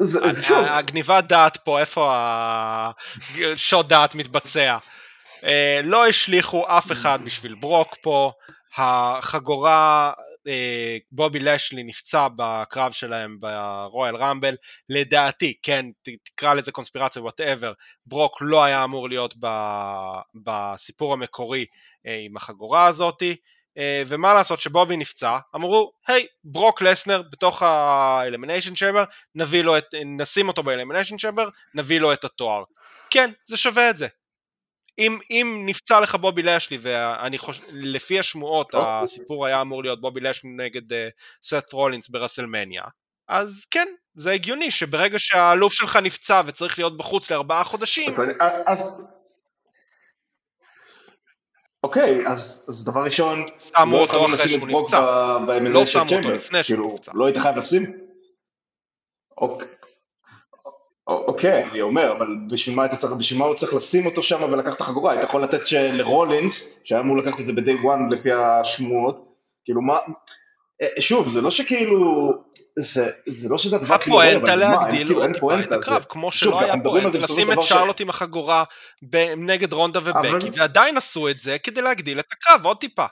הגניבת 0.50 1.24
דעת 1.24 1.56
פה, 1.56 1.80
איפה 1.80 2.12
השוט 2.14 3.86
דעת 3.86 4.14
מתבצע? 4.14 4.78
לא 5.84 6.06
השליכו 6.06 6.64
אף 6.68 6.92
אחד 6.92 7.18
בשביל 7.24 7.54
ברוק 7.54 7.96
פה, 8.02 8.32
החגורה, 8.76 10.12
בובי 11.12 11.38
לשלי 11.38 11.82
נפצע 11.82 12.28
בקרב 12.36 12.92
שלהם 12.92 13.36
ב 13.40 13.53
Royal 13.53 14.16
Rumble, 14.16 14.54
לדעתי, 14.88 15.54
כן, 15.62 15.86
תקרא 16.24 16.54
לזה 16.54 16.72
קונספירציה 16.72 17.22
whatever, 17.22 17.72
ברוק 18.06 18.38
לא 18.40 18.64
היה 18.64 18.84
אמור 18.84 19.08
להיות 19.08 19.34
בסיפור 20.44 21.12
המקורי 21.12 21.66
עם 22.04 22.36
החגורה 22.36 22.86
הזאתי, 22.86 23.30
אה, 23.30 23.36
ומה 24.06 24.34
לעשות 24.34 24.60
שבובי 24.60 24.96
נפצע, 24.96 25.38
אמרו, 25.54 25.92
היי, 26.06 26.26
ברוק 26.44 26.82
לסנר 26.82 27.22
בתוך 27.22 27.62
ה 27.62 27.71
Elimination 27.71 28.74
Chamber, 28.74 29.04
נביא 29.34 29.62
לו 29.62 29.78
את, 29.78 29.84
נשים 30.18 30.48
אותו 30.48 30.62
ב 30.62 30.66
Elimination 30.66 31.16
Chamber, 31.16 31.48
נביא 31.74 32.00
לו 32.00 32.12
את 32.12 32.24
התואר. 32.24 32.64
כן, 33.10 33.30
זה 33.46 33.56
שווה 33.56 33.90
את 33.90 33.96
זה. 33.96 34.06
אם, 34.98 35.18
אם 35.30 35.62
נפצע 35.66 36.00
לך 36.00 36.14
בובי 36.14 36.42
לשלי, 36.42 36.78
ואני 36.82 37.38
חושב, 37.38 37.62
לפי 37.72 38.18
השמועות. 38.18 38.74
הסיפור 38.74 39.46
היה 39.46 39.60
אמור 39.60 39.82
להיות 39.82 40.00
בובי 40.00 40.20
לשלי 40.20 40.50
נגד 40.56 40.92
אה, 40.92 40.96
סט 41.42 41.72
רולינס 41.72 42.08
ברסלמניה, 42.08 42.82
אז 43.28 43.66
כן, 43.70 43.88
זה 44.14 44.32
הגיוני 44.32 44.70
שברגע 44.70 45.18
שהאלוף 45.18 45.72
שלך 45.72 45.96
נפצע 45.96 46.42
וצריך 46.46 46.78
להיות 46.78 46.96
בחוץ 46.96 47.30
לארבעה 47.30 47.64
חודשים... 47.64 48.10
אז, 48.40 48.62
אז, 48.66 49.12
אוקיי, 51.92 52.26
אז, 52.26 52.66
אז 52.68 52.84
דבר 52.84 53.04
ראשון, 53.04 53.46
שמו 53.58 53.98
אותו 53.98 54.26
אחרי 54.26 54.48
שהוא 54.48 54.68
נפצע, 54.68 55.38
לא 55.60 55.84
שמו 55.84 56.02
אותו 56.02 56.30
לפני 56.30 56.62
שהוא 56.62 56.76
כאילו, 56.76 56.94
נפצע. 56.94 57.12
לא 57.14 57.26
היית 57.26 57.38
חייב 57.38 57.56
לשים? 57.56 57.92
אוקיי, 59.38 59.68
אוקיי, 61.06 61.64
אני 61.64 61.80
אומר, 61.80 62.12
אבל 62.12 62.26
בשביל 62.50 62.76
מה, 62.76 62.88
צריך, 62.88 63.12
בשביל 63.12 63.38
מה 63.38 63.46
הוא 63.46 63.54
צריך 63.54 63.74
לשים 63.74 64.06
אותו 64.06 64.22
שם 64.22 64.52
ולקח 64.52 64.74
את 64.74 64.80
החגורה? 64.80 65.12
היית 65.12 65.24
יכול 65.24 65.42
לתת 65.42 65.72
לרולינס, 65.72 66.74
שהיה 66.84 67.00
אמור 67.00 67.18
לקחת 67.18 67.40
את 67.40 67.46
זה 67.46 67.52
ב-day 67.52 67.84
one 67.84 68.10
לפי 68.14 68.32
השמועות, 68.32 69.34
כאילו 69.64 69.82
מה, 69.82 69.98
אה, 70.82 71.00
שוב, 71.00 71.28
זה 71.28 71.40
לא 71.40 71.50
שכאילו, 71.50 72.32
זה, 72.78 73.10
זה 73.26 73.48
לא 73.48 73.58
שזה 73.58 73.76
הדבר 73.76 73.98
כאילו, 73.98 74.22
הפואנטה 74.22 74.56
להגדיל 74.56 75.06
כאילו, 75.06 75.22
עוד 75.22 75.32
טיפה 75.32 75.60
את 75.60 75.72
הקרב, 75.72 76.04
כמו 76.08 76.32
שלא 76.32 76.60
היה 76.60 76.74
פואנטה 76.82 77.18
לשים 77.18 77.52
את 77.52 77.62
שרלוט 77.62 78.00
עם 78.00 78.10
החגורה 78.10 78.64
נגד 79.36 79.72
רונדה 79.72 80.00
ובקי, 80.04 80.50
ועדיין 80.58 80.96
עשו 80.96 81.28
את 81.28 81.40
זה 81.40 81.56
כדי 81.62 81.82
להגדיל 81.82 82.18
את 82.20 82.24
הקרב 82.32 82.66
עוד 82.66 82.76
טיפה. 82.76 83.06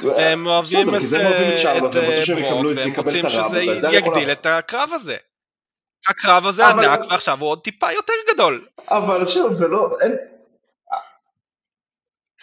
והם 0.00 0.46
אוהבים 0.46 0.94
את, 0.94 1.06
זה 1.06 1.26
אה, 1.26 1.58
שרלוט, 1.58 1.90
את 1.90 1.96
והם 1.96 2.04
רוצים 2.04 2.36
אה, 2.36 2.44
זה, 2.64 2.80
והם 2.80 2.94
רוצים 2.96 3.28
שזה 3.28 3.48
זה 3.80 3.88
יגדיל. 3.92 4.32
את 4.32 4.46
הקרב 4.46 4.90
הזה. 4.92 5.16
הקרב 6.08 6.46
הזה 6.46 6.66
ענק, 6.66 7.00
ועכשיו 7.10 7.40
הוא 7.40 7.48
עוד 7.48 7.60
טיפה 7.60 7.92
יותר 7.92 8.12
גדול. 8.34 8.66
אבל 8.88 9.26
שוב, 9.26 9.52
זה 9.52 9.68
לא, 9.68 9.90
אין... 10.00 10.16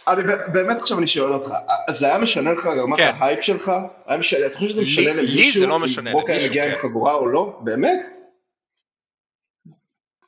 אני 0.08 0.24
באמת 0.54 0.78
עכשיו 0.78 0.98
אני 1.00 1.08
שואל 1.08 1.34
אותך, 1.34 1.52
זה 1.90 2.06
היה 2.06 2.18
משנה 2.18 2.54
לך 2.54 2.66
רמת 2.66 2.98
כן. 2.98 3.12
ההייפ 3.18 3.42
שלך? 3.42 3.72
אתה 4.06 4.18
חושב 4.58 4.68
שזה 4.70 4.82
לי- 4.82 4.86
משנה 4.88 5.14
לי 5.14 5.22
למישהו? 5.22 5.62
זה 5.62 5.68
לא 5.68 5.80
משנה, 5.80 6.12
אם 6.12 6.18
למישהו, 6.28 6.50
מגיע 6.50 6.66
כן. 6.66 6.72
עם 6.72 6.78
חגורה 6.82 7.14
או 7.14 7.28
לא? 7.28 7.60
באמת? 7.64 8.06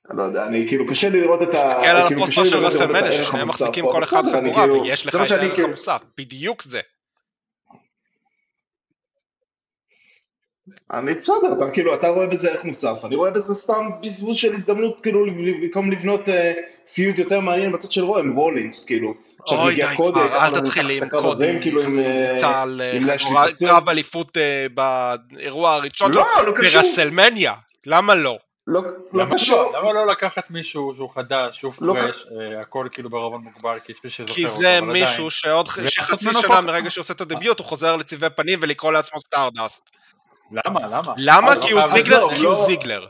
אני 0.09 0.17
לא 0.17 0.23
יודע, 0.23 0.45
אני 0.47 0.67
כאילו 0.67 0.87
קשה 0.87 1.09
לי 1.09 1.21
לראות 1.21 1.41
את 1.41 1.47
ה... 1.47 1.51
תסתכל 1.51 1.65
על 1.87 2.13
הפוסטר 2.13 2.41
לי 2.41 2.49
של 2.49 2.95
הערך 2.95 3.11
ששניהם 3.13 3.41
המוסף 3.41 3.61
מחזיקים. 3.61 3.85
כל 3.91 4.03
אחד 4.03 4.23
חגורה, 4.25 4.61
כאילו- 4.61 4.81
ויש 4.83 5.05
לך 5.05 5.15
את 5.15 5.31
הערך 5.31 5.53
כאילו- 5.53 5.67
המוסף, 5.67 6.01
בדיוק 6.17 6.61
זה. 6.63 6.81
אני 10.93 11.13
בסדר, 11.13 11.53
אתה 11.57 11.71
כאילו, 11.73 11.95
אתה 11.95 12.07
רואה 12.07 12.27
בזה 12.27 12.49
ערך 12.51 12.65
מוסף, 12.65 13.05
אני 13.05 13.15
רואה 13.15 13.31
בזה 13.31 13.53
סתם 13.55 13.89
בזבוז 14.03 14.37
של 14.37 14.53
הזדמנות, 14.53 14.99
כאילו, 15.03 15.25
במקום 15.25 15.91
לבנות 15.91 16.29
אה, 16.29 16.53
פיוד 16.93 17.19
יותר 17.19 17.39
מעניין 17.39 17.71
בצד 17.71 17.91
של 17.91 18.03
רו, 18.03 18.17
עם 18.17 18.35
רולינס, 18.35 18.85
כאילו. 18.85 19.13
עכשיו 19.43 19.59
אוי 19.59 19.75
די 19.75 19.81
כבר, 19.95 20.45
אל 20.45 20.61
תתחיל 20.61 20.89
עם 20.89 21.03
הקרב 21.03 21.25
הזה, 21.25 21.45
קודי, 21.47 21.61
כאילו, 21.61 21.81
עם, 21.81 21.99
אה, 21.99 22.37
צה"ל, 22.41 22.81
פצוע. 23.49 23.69
קרב 23.69 23.89
אליפות 23.89 24.37
אה, 24.37 24.65
באירוע 24.73 25.73
הראשון 25.73 26.13
שלו, 26.13 26.21
לא, 26.37 26.45
לא 26.45 26.57
קשור, 26.57 26.81
ברסלמניה, 26.81 27.53
למה 27.85 28.15
לא? 28.15 28.37
לא 28.67 28.81
לא 29.13 29.23
למה 29.23 29.35
קשור. 29.35 29.71
לא- 29.73 29.79
למה 29.81 29.93
לא 29.93 30.07
לקחת 30.07 30.51
מישהו 30.51 30.93
שהוא 30.95 31.09
חדש, 31.15 31.59
שהוא 31.59 31.73
לא 31.81 31.93
פרש, 31.93 32.25
אה, 32.55 32.61
הכל 32.61 32.87
כאילו 32.91 33.09
בערבון 33.09 33.41
מוגבר, 33.43 33.79
כי 33.79 33.91
יש 33.91 33.97
מי 34.03 34.09
שזוכר 34.09 34.33
כי 34.33 34.47
זה. 34.47 34.81
מישהו 34.81 35.29
שעוד 35.31 35.67
ח- 35.67 35.77
ולעשות 35.77 35.93
שחצי 35.93 36.25
ממנו 36.29 36.41
שנה. 36.41 36.61
מרגע 36.61 36.89
שהוא 36.89 37.01
עושה 37.01 37.13
את 37.13 37.21
הדביוט 37.21 37.59
הוא 37.59 37.65
חוזר 37.67 37.95
לצבעי 37.95 38.29
פנים 38.29 38.59
ולקרוא 38.61 38.91
לעצמו 38.91 39.19
סטארדסט. 39.19 39.89
למה? 40.65 40.79
למה? 40.87 41.13
למה? 41.17 41.53
כי 41.67 41.71
הוא 41.73 41.87
זיגלר? 41.87 42.35
כי 42.35 42.41
הוא 42.45 42.55
זיגלר. 42.55 43.07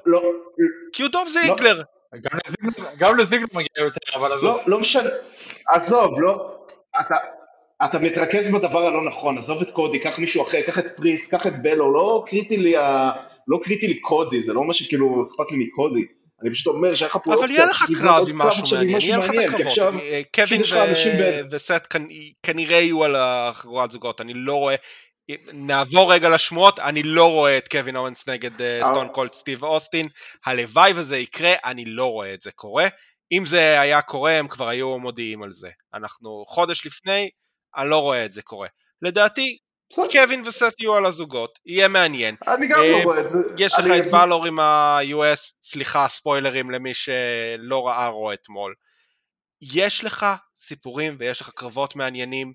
כי 0.93 1.03
הוא 1.03 1.11
דולף 1.12 1.27
זיגלר. 1.27 1.81
גם 2.97 3.17
לזיגלר 3.17 3.45
מגיע 3.54 3.67
יותר, 3.78 4.00
אבל 4.15 4.32
עזוב. 4.32 4.43
לא, 4.43 4.60
לא 4.67 4.80
משנה, 4.80 5.10
עזוב, 5.67 6.21
לא, 6.21 6.58
אתה, 7.00 7.15
אתה 7.86 8.00
מתרכז 8.00 8.52
בדבר 8.52 8.86
הלא 8.86 9.06
נכון, 9.06 9.38
עזוב 9.38 9.62
את 9.62 9.69
קודי, 9.69 10.00
קח 10.00 10.19
מישהו 10.19 10.43
אחר, 10.43 10.62
קח 10.62 10.80
את 10.80 10.95
פריסט, 10.95 11.31
קח 11.32 11.47
את 11.47 11.62
בלור, 11.62 11.93
לא 11.93 12.24
קריטי 12.28 12.58
לי, 12.58 12.78
ה... 12.78 13.12
לא 13.47 13.60
קריטי 13.63 13.88
לי 13.88 14.00
קודי, 14.00 14.41
זה 14.41 14.54
לא 14.54 14.63
מה 14.63 14.74
שכאילו 14.74 15.28
אכפת 15.28 15.52
לי 15.52 15.65
מקודי, 15.65 16.06
אני 16.41 16.52
פשוט 16.52 16.67
אומר 16.67 16.95
שהיה 16.95 17.10
לך 17.10 17.17
פה 17.24 17.34
אבל 17.34 17.52
יהיה 17.52 17.65
לך 17.65 17.86
קרב 18.00 18.30
עם 18.30 18.38
משהו 18.38 18.78
מעניין, 18.78 19.02
יהיה 19.02 19.17
לך 19.17 19.30
את 19.30 19.36
הקרבות. 19.50 20.02
אה, 20.02 20.21
קווין 20.36 20.62
וסט 21.52 21.71
כנ- 21.93 22.34
כנראה 22.43 22.78
יהיו 22.78 23.04
על 23.04 23.15
החגורת 23.15 23.91
זוגות, 23.91 24.21
אני 24.21 24.34
לא 24.34 24.54
רואה... 24.56 24.76
נעבור 25.53 26.13
רגע 26.13 26.29
לשמועות, 26.29 26.79
אני 26.79 27.03
לא 27.03 27.31
רואה 27.31 27.57
את 27.57 27.67
קווין 27.67 27.95
אוונס 27.95 28.29
נגד 28.29 28.61
אה, 28.61 28.79
אה. 28.79 28.85
סטון 28.85 29.07
קולד 29.07 29.33
סטיב 29.33 29.63
אוסטין, 29.63 30.07
הלוואי 30.45 30.91
וזה 30.95 31.17
יקרה, 31.17 31.53
אני 31.65 31.85
לא 31.85 32.05
רואה 32.05 32.33
את 32.33 32.41
זה 32.41 32.51
קורה. 32.51 32.87
אם 33.31 33.45
זה 33.45 33.79
היה 33.79 34.01
קורה, 34.01 34.31
הם 34.31 34.47
כבר 34.47 34.67
היו 34.67 34.99
מודיעים 34.99 35.43
על 35.43 35.51
זה. 35.51 35.69
אנחנו 35.93 36.43
חודש 36.47 36.85
לפני, 36.85 37.29
אני 37.77 37.89
לא 37.89 37.97
רואה 37.97 38.25
את 38.25 38.31
זה 38.31 38.41
קורה. 38.41 38.67
לדעתי, 39.01 39.57
קווין 40.11 40.41
וסט 40.45 40.79
יהיו 40.79 40.95
על 40.95 41.05
הזוגות, 41.05 41.59
יהיה 41.65 41.87
מעניין. 41.87 42.35
אני 42.47 42.67
גם 42.67 42.79
אה, 42.79 42.91
לא 42.91 43.03
רואה 43.03 43.19
את 43.19 43.29
זה, 43.29 43.37
יש 43.57 43.73
לך 43.73 43.85
את 43.85 44.11
בלור 44.11 44.45
עם 44.45 44.59
ה-US, 44.59 45.53
סליחה, 45.63 46.07
ספוילרים 46.07 46.71
למי 46.71 46.93
שלא 46.93 47.87
ראה 47.87 48.07
רו 48.07 48.33
אתמול. 48.33 48.73
יש 49.73 50.03
לך 50.03 50.25
סיפורים 50.57 51.15
ויש 51.19 51.41
לך 51.41 51.49
קרבות 51.49 51.95
מעניינים, 51.95 52.47
אה, 52.47 52.53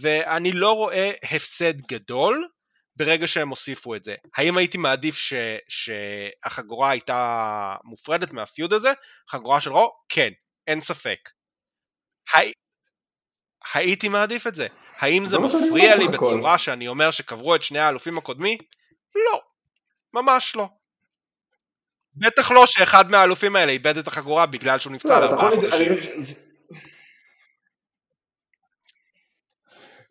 ואני 0.00 0.52
לא 0.52 0.72
רואה 0.72 1.10
הפסד 1.22 1.80
גדול 1.80 2.48
ברגע 2.96 3.26
שהם 3.26 3.48
הוסיפו 3.48 3.94
את 3.94 4.04
זה. 4.04 4.14
האם 4.36 4.56
הייתי 4.56 4.78
מעדיף 4.78 5.16
ש, 5.16 5.32
שהחגורה 5.68 6.90
הייתה 6.90 7.76
מופרדת 7.84 8.32
מהפיוד 8.32 8.72
הזה? 8.72 8.92
חגורה 9.30 9.60
של 9.60 9.72
רו? 9.72 9.92
כן, 10.08 10.30
אין 10.66 10.80
ספק. 10.80 11.18
הי... 12.34 12.52
הייתי 13.74 14.08
מעדיף 14.08 14.46
את 14.46 14.54
זה. 14.54 14.66
האם 14.98 15.26
זה 15.26 15.38
מפריע 15.38 15.96
לי 15.96 16.04
סך 16.06 16.14
הכל. 16.14 16.26
בצורה 16.26 16.58
שאני 16.58 16.88
אומר 16.88 17.10
שקברו 17.10 17.54
את 17.54 17.62
שני 17.62 17.78
האלופים 17.78 18.18
הקודמים? 18.18 18.58
לא, 19.14 19.40
ממש 20.12 20.56
לא. 20.56 20.68
בטח 22.14 22.50
לא 22.50 22.66
שאחד 22.66 23.10
מהאלופים 23.10 23.56
האלה 23.56 23.72
איבד 23.72 23.96
את 23.96 24.06
החגורה 24.06 24.46
בגלל 24.46 24.78
שהוא 24.78 24.92
נפצע 24.92 25.20
לא, 25.20 25.26
לארבעה 25.26 25.50
חודשים. 25.50 26.49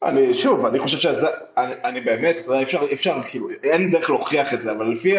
אני- 0.04 0.34
זה- 0.34 0.40
שוב, 0.40 0.66
אני 0.66 0.80
חושב 0.80 0.98
שזה, 0.98 1.28
אני, 1.58 1.74
אני 1.84 2.02
באמת, 2.02 2.36
אתה 2.40 2.52
יודע, 2.52 2.62
אפשר, 2.62 2.80
אפשר, 2.94 3.22
כאילו, 3.30 3.48
אין 3.64 3.92
דרך 3.92 4.10
להוכיח 4.10 4.54
את 4.54 4.62
זה, 4.62 4.72
אבל 4.72 4.92
לפי 4.92 5.16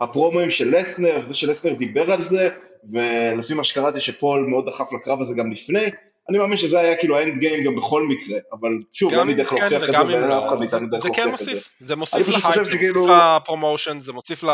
הפרומואים 0.00 0.50
של 0.50 0.76
לסנר, 0.76 1.20
וזה 1.24 1.34
שלסנר 1.34 1.74
דיבר 1.74 2.12
על 2.12 2.22
זה, 2.22 2.48
ולפי 2.92 3.54
מה 3.54 3.64
שקראתי 3.64 4.00
שפול 4.00 4.46
מאוד 4.50 4.66
דחף 4.66 4.92
לקרב 4.92 5.20
הזה 5.20 5.34
גם 5.34 5.52
לפני, 5.52 5.84
אני 6.30 6.38
מאמין 6.38 6.56
שזה 6.56 6.80
היה 6.80 6.96
כאילו 6.96 7.18
האנד 7.18 7.38
גיים 7.38 7.64
גם 7.64 7.76
בכל 7.76 8.02
מקרה, 8.02 8.38
אבל 8.52 8.70
שוב, 8.92 9.12
אין 9.14 9.26
לי 9.26 9.34
דרך 9.34 9.50
כן, 9.50 9.56
להוכיח 9.56 9.82
את 9.82 9.86
זה, 9.86 10.06
ואין 10.06 10.20
לאף 10.20 10.28
לא, 10.42 10.48
אחד 10.48 10.58
מאיתנו 10.58 10.80
זה- 10.80 10.86
דרך 10.86 11.02
זה 11.02 11.08
כן 11.14 11.28
להוכיח 11.28 11.40
את 11.40 11.46
זה. 11.46 11.52
מוסיף, 11.54 11.68
זה 11.80 11.96
מוסיף 11.96 12.28
להייפ, 12.28 12.54
זה 12.54 12.60
מוסיף 12.60 12.96
לפרומושן, 13.36 14.00
זה 14.00 14.12
מוסיף 14.12 14.44
ל... 14.44 14.48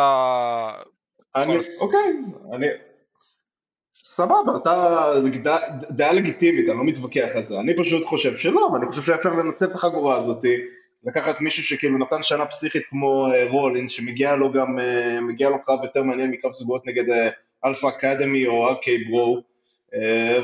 אוקיי, 1.80 2.00
אני, 2.52 2.66
סבבה, 4.10 4.56
אתה, 4.56 5.12
דעה, 5.90 6.12
לגיטימית, 6.12 6.68
אני 6.68 6.78
לא 6.78 6.84
מתווכח 6.84 7.28
על 7.34 7.44
זה, 7.44 7.60
אני 7.60 7.76
פשוט 7.76 8.04
חושב 8.04 8.36
שלא, 8.36 8.60
ואני 8.60 8.86
חושב 8.86 9.02
שאפשר 9.02 9.32
לנצל 9.32 9.64
את 9.64 9.74
החגורה 9.74 10.16
הזאת, 10.16 10.44
לקחת 11.04 11.40
מישהו 11.40 11.62
שכאילו 11.62 11.98
נתן 11.98 12.22
שנה 12.22 12.46
פסיכית 12.46 12.82
כמו 12.90 13.26
אה, 13.32 13.50
רולינס, 13.50 13.90
שמגיע 13.90 14.36
לו 14.36 14.52
גם, 14.52 14.78
אה, 14.78 15.20
מגיע 15.20 15.50
לו 15.50 15.62
קרב 15.62 15.78
יותר 15.82 16.02
מעניין 16.02 16.30
מקרב 16.30 16.52
זוגות 16.52 16.86
נגד 16.86 17.10
אה, 17.10 17.28
Alpha 17.64 17.86
Academy 17.86 18.46
או 18.46 18.68
RK-Bro, 18.68 19.42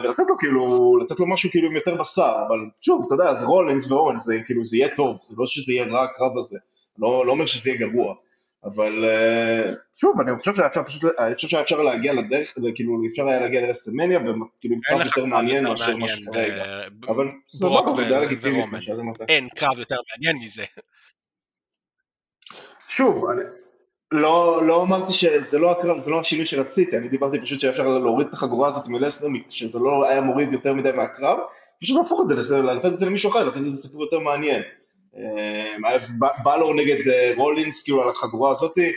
ולתת 0.03 0.25
לו 0.29 0.39
כאילו, 0.39 0.99
לתת 0.99 1.21
לו 1.21 1.27
משהו 1.27 1.51
כאילו 1.51 1.69
עם 1.69 1.77
יותר 1.77 1.95
בשר, 1.95 2.33
אבל 2.49 2.59
שוב, 2.81 3.05
אתה 3.07 3.15
יודע, 3.15 3.29
אז 3.31 3.45
רולינס 3.45 3.91
ואוונס, 3.91 4.25
זה 4.25 4.39
כאילו, 4.47 4.65
זה 4.65 4.77
יהיה 4.77 4.97
טוב, 4.97 5.19
זה 5.23 5.35
לא 5.39 5.47
שזה 5.47 5.73
יהיה 5.73 5.85
רע 5.85 6.03
הקרב 6.03 6.39
הזה, 6.39 6.59
לא, 6.99 7.27
לא 7.27 7.33
אומר 7.33 7.47
שזה 7.47 7.71
יהיה 7.71 7.81
גרוע. 7.81 8.15
אבל 8.65 9.05
אה, 9.05 9.73
שוב, 9.97 10.21
אני 10.21 10.39
חושב 10.39 10.55
שהיה 10.55 10.69
אפשר 10.69 10.85
פשוט, 10.85 11.19
אני 11.19 11.35
חושב 11.35 11.49
שהיה 11.49 11.63
אפשר 11.63 11.83
להגיע 11.83 12.13
לדרך, 12.13 12.55
כאילו 12.75 13.03
אפשר 13.11 13.29
היה 13.29 13.41
להגיע 13.41 13.67
לרסלמניה, 13.67 14.19
וכאילו 14.19 14.77
קרב 14.83 15.01
יותר 15.01 15.25
מעניין 15.25 15.65
מאשר 15.65 15.97
מה 15.97 16.07
שכרגע. 16.09 16.65
אבל 17.09 17.31
ברוק 17.61 17.89
סבבה, 17.89 18.03
ו- 18.03 18.09
דעה 18.09 18.21
לגיטימית. 18.21 18.65
אין 19.29 19.49
קרב 19.49 19.79
יותר 19.79 19.97
מעניין 20.11 20.37
מזה. 20.45 20.65
שוב, 22.89 23.25
לא, 24.13 24.63
לא 24.67 24.83
אמרתי 24.83 25.13
שזה 25.13 25.59
לא 25.59 25.71
הקרב, 25.71 25.99
זה 25.99 26.11
לא 26.11 26.21
השינוי 26.21 26.47
שרציתי, 26.47 26.97
אני 26.97 27.09
דיברתי 27.09 27.41
פשוט 27.41 27.61
שאפשר 27.61 27.89
להוריד 27.89 28.27
את 28.27 28.33
החגורה 28.33 28.69
הזאת 28.69 28.89
מלסנר, 28.89 29.39
שזה 29.51 29.79
לא 29.79 30.09
היה 30.09 30.21
מוריד 30.21 30.53
יותר 30.53 30.75
מדי 30.75 30.93
מהקרב, 30.93 31.39
פשוט 31.81 31.99
להפוך 31.99 32.21
את 32.21 32.29
זה, 32.29 32.63
לתת 32.63 32.93
את 32.93 32.99
זה 32.99 33.07
למישהו 33.07 33.31
אחר, 33.31 33.45
לתת 33.45 33.57
לזה 33.61 33.77
סיפור 33.77 34.03
יותר 34.03 34.19
מעניין. 34.19 34.63
אה, 35.19 35.99
בלור 36.45 36.75
נגד 36.75 37.09
אה, 37.09 37.33
רולינס, 37.37 37.83
כאילו 37.83 38.03
על 38.03 38.09
החגורה 38.09 38.51
הזאתי, 38.51 38.93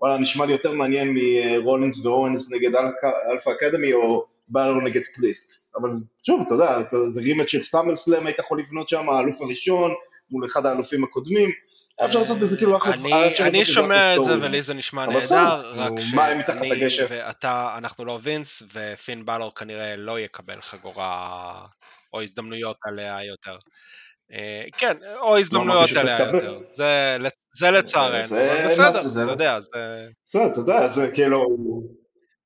וואלה, 0.00 0.18
נשמע 0.18 0.46
לי 0.46 0.52
יותר 0.52 0.72
מעניין 0.72 1.14
מרולינס 1.14 2.06
ואוונס 2.06 2.52
נגד 2.52 2.74
Alpha- 2.74 3.50
Academy, 3.52 3.92
או 3.92 4.26
בלור 4.48 4.82
נגד 4.82 5.02
פריסט. 5.14 5.66
אבל 5.80 5.90
שוב, 6.26 6.42
אתה 6.46 6.54
יודע, 6.54 6.78
זה 7.06 7.20
רימט 7.20 7.48
של 7.48 7.62
סאמר 7.62 7.96
סלאם, 7.96 8.26
היית 8.26 8.38
יכול 8.38 8.58
לבנות 8.58 8.88
שם, 8.88 9.08
האלוף 9.10 9.40
הראשון, 9.40 9.90
מול 10.30 10.46
אחד 10.46 10.66
האלופים 10.66 11.04
הקודמים, 11.04 11.50
אפשר 12.04 12.18
לעשות 12.18 12.38
בזה 12.38 12.56
כאילו 12.56 12.76
אחלה, 12.76 12.94
אני- 12.94 13.12
שומע 13.64 14.16
את 14.16 14.24
זה. 14.24 14.46
ולי 14.46 14.62
זה 14.62 14.74
נשמע 14.74 15.06
נהדר, 15.06 15.72
רק 15.76 15.92
שאני. 16.00 16.16
ואתה, 17.10 17.74
אנחנו 17.78 18.04
לא 18.04 18.18
וינס, 18.22 18.62
ופין 18.74 19.24
בלור 19.26 19.54
כנראה 19.54 19.96
לא 19.96 20.20
יקבל 20.20 20.60
חגורה 20.60 21.54
או 22.12 22.22
הזדמנויות 22.22 22.76
עליה 22.84 23.24
יותר. 23.24 23.56
אה, 24.32 24.62
כן, 24.78 24.96
או 25.20 25.38
הזדמנויות 25.38 25.90
עליה. 26.00 26.18
יותר, 26.32 26.58
זה 26.70 27.16
לצ- 27.20 27.58
זה 27.58 27.70
לצערנו, 27.70 28.24
אבל 28.24 28.64
בסדר, 28.66 29.00
זה- 29.00 29.22
אתה 29.24 29.32
יודע, 29.32 29.60
זה... 29.60 30.06
בסדר, 30.28 30.46
אתה 30.46 30.60
יודע, 30.60 30.88
זה 30.88 31.10
כאילו, 31.14 31.46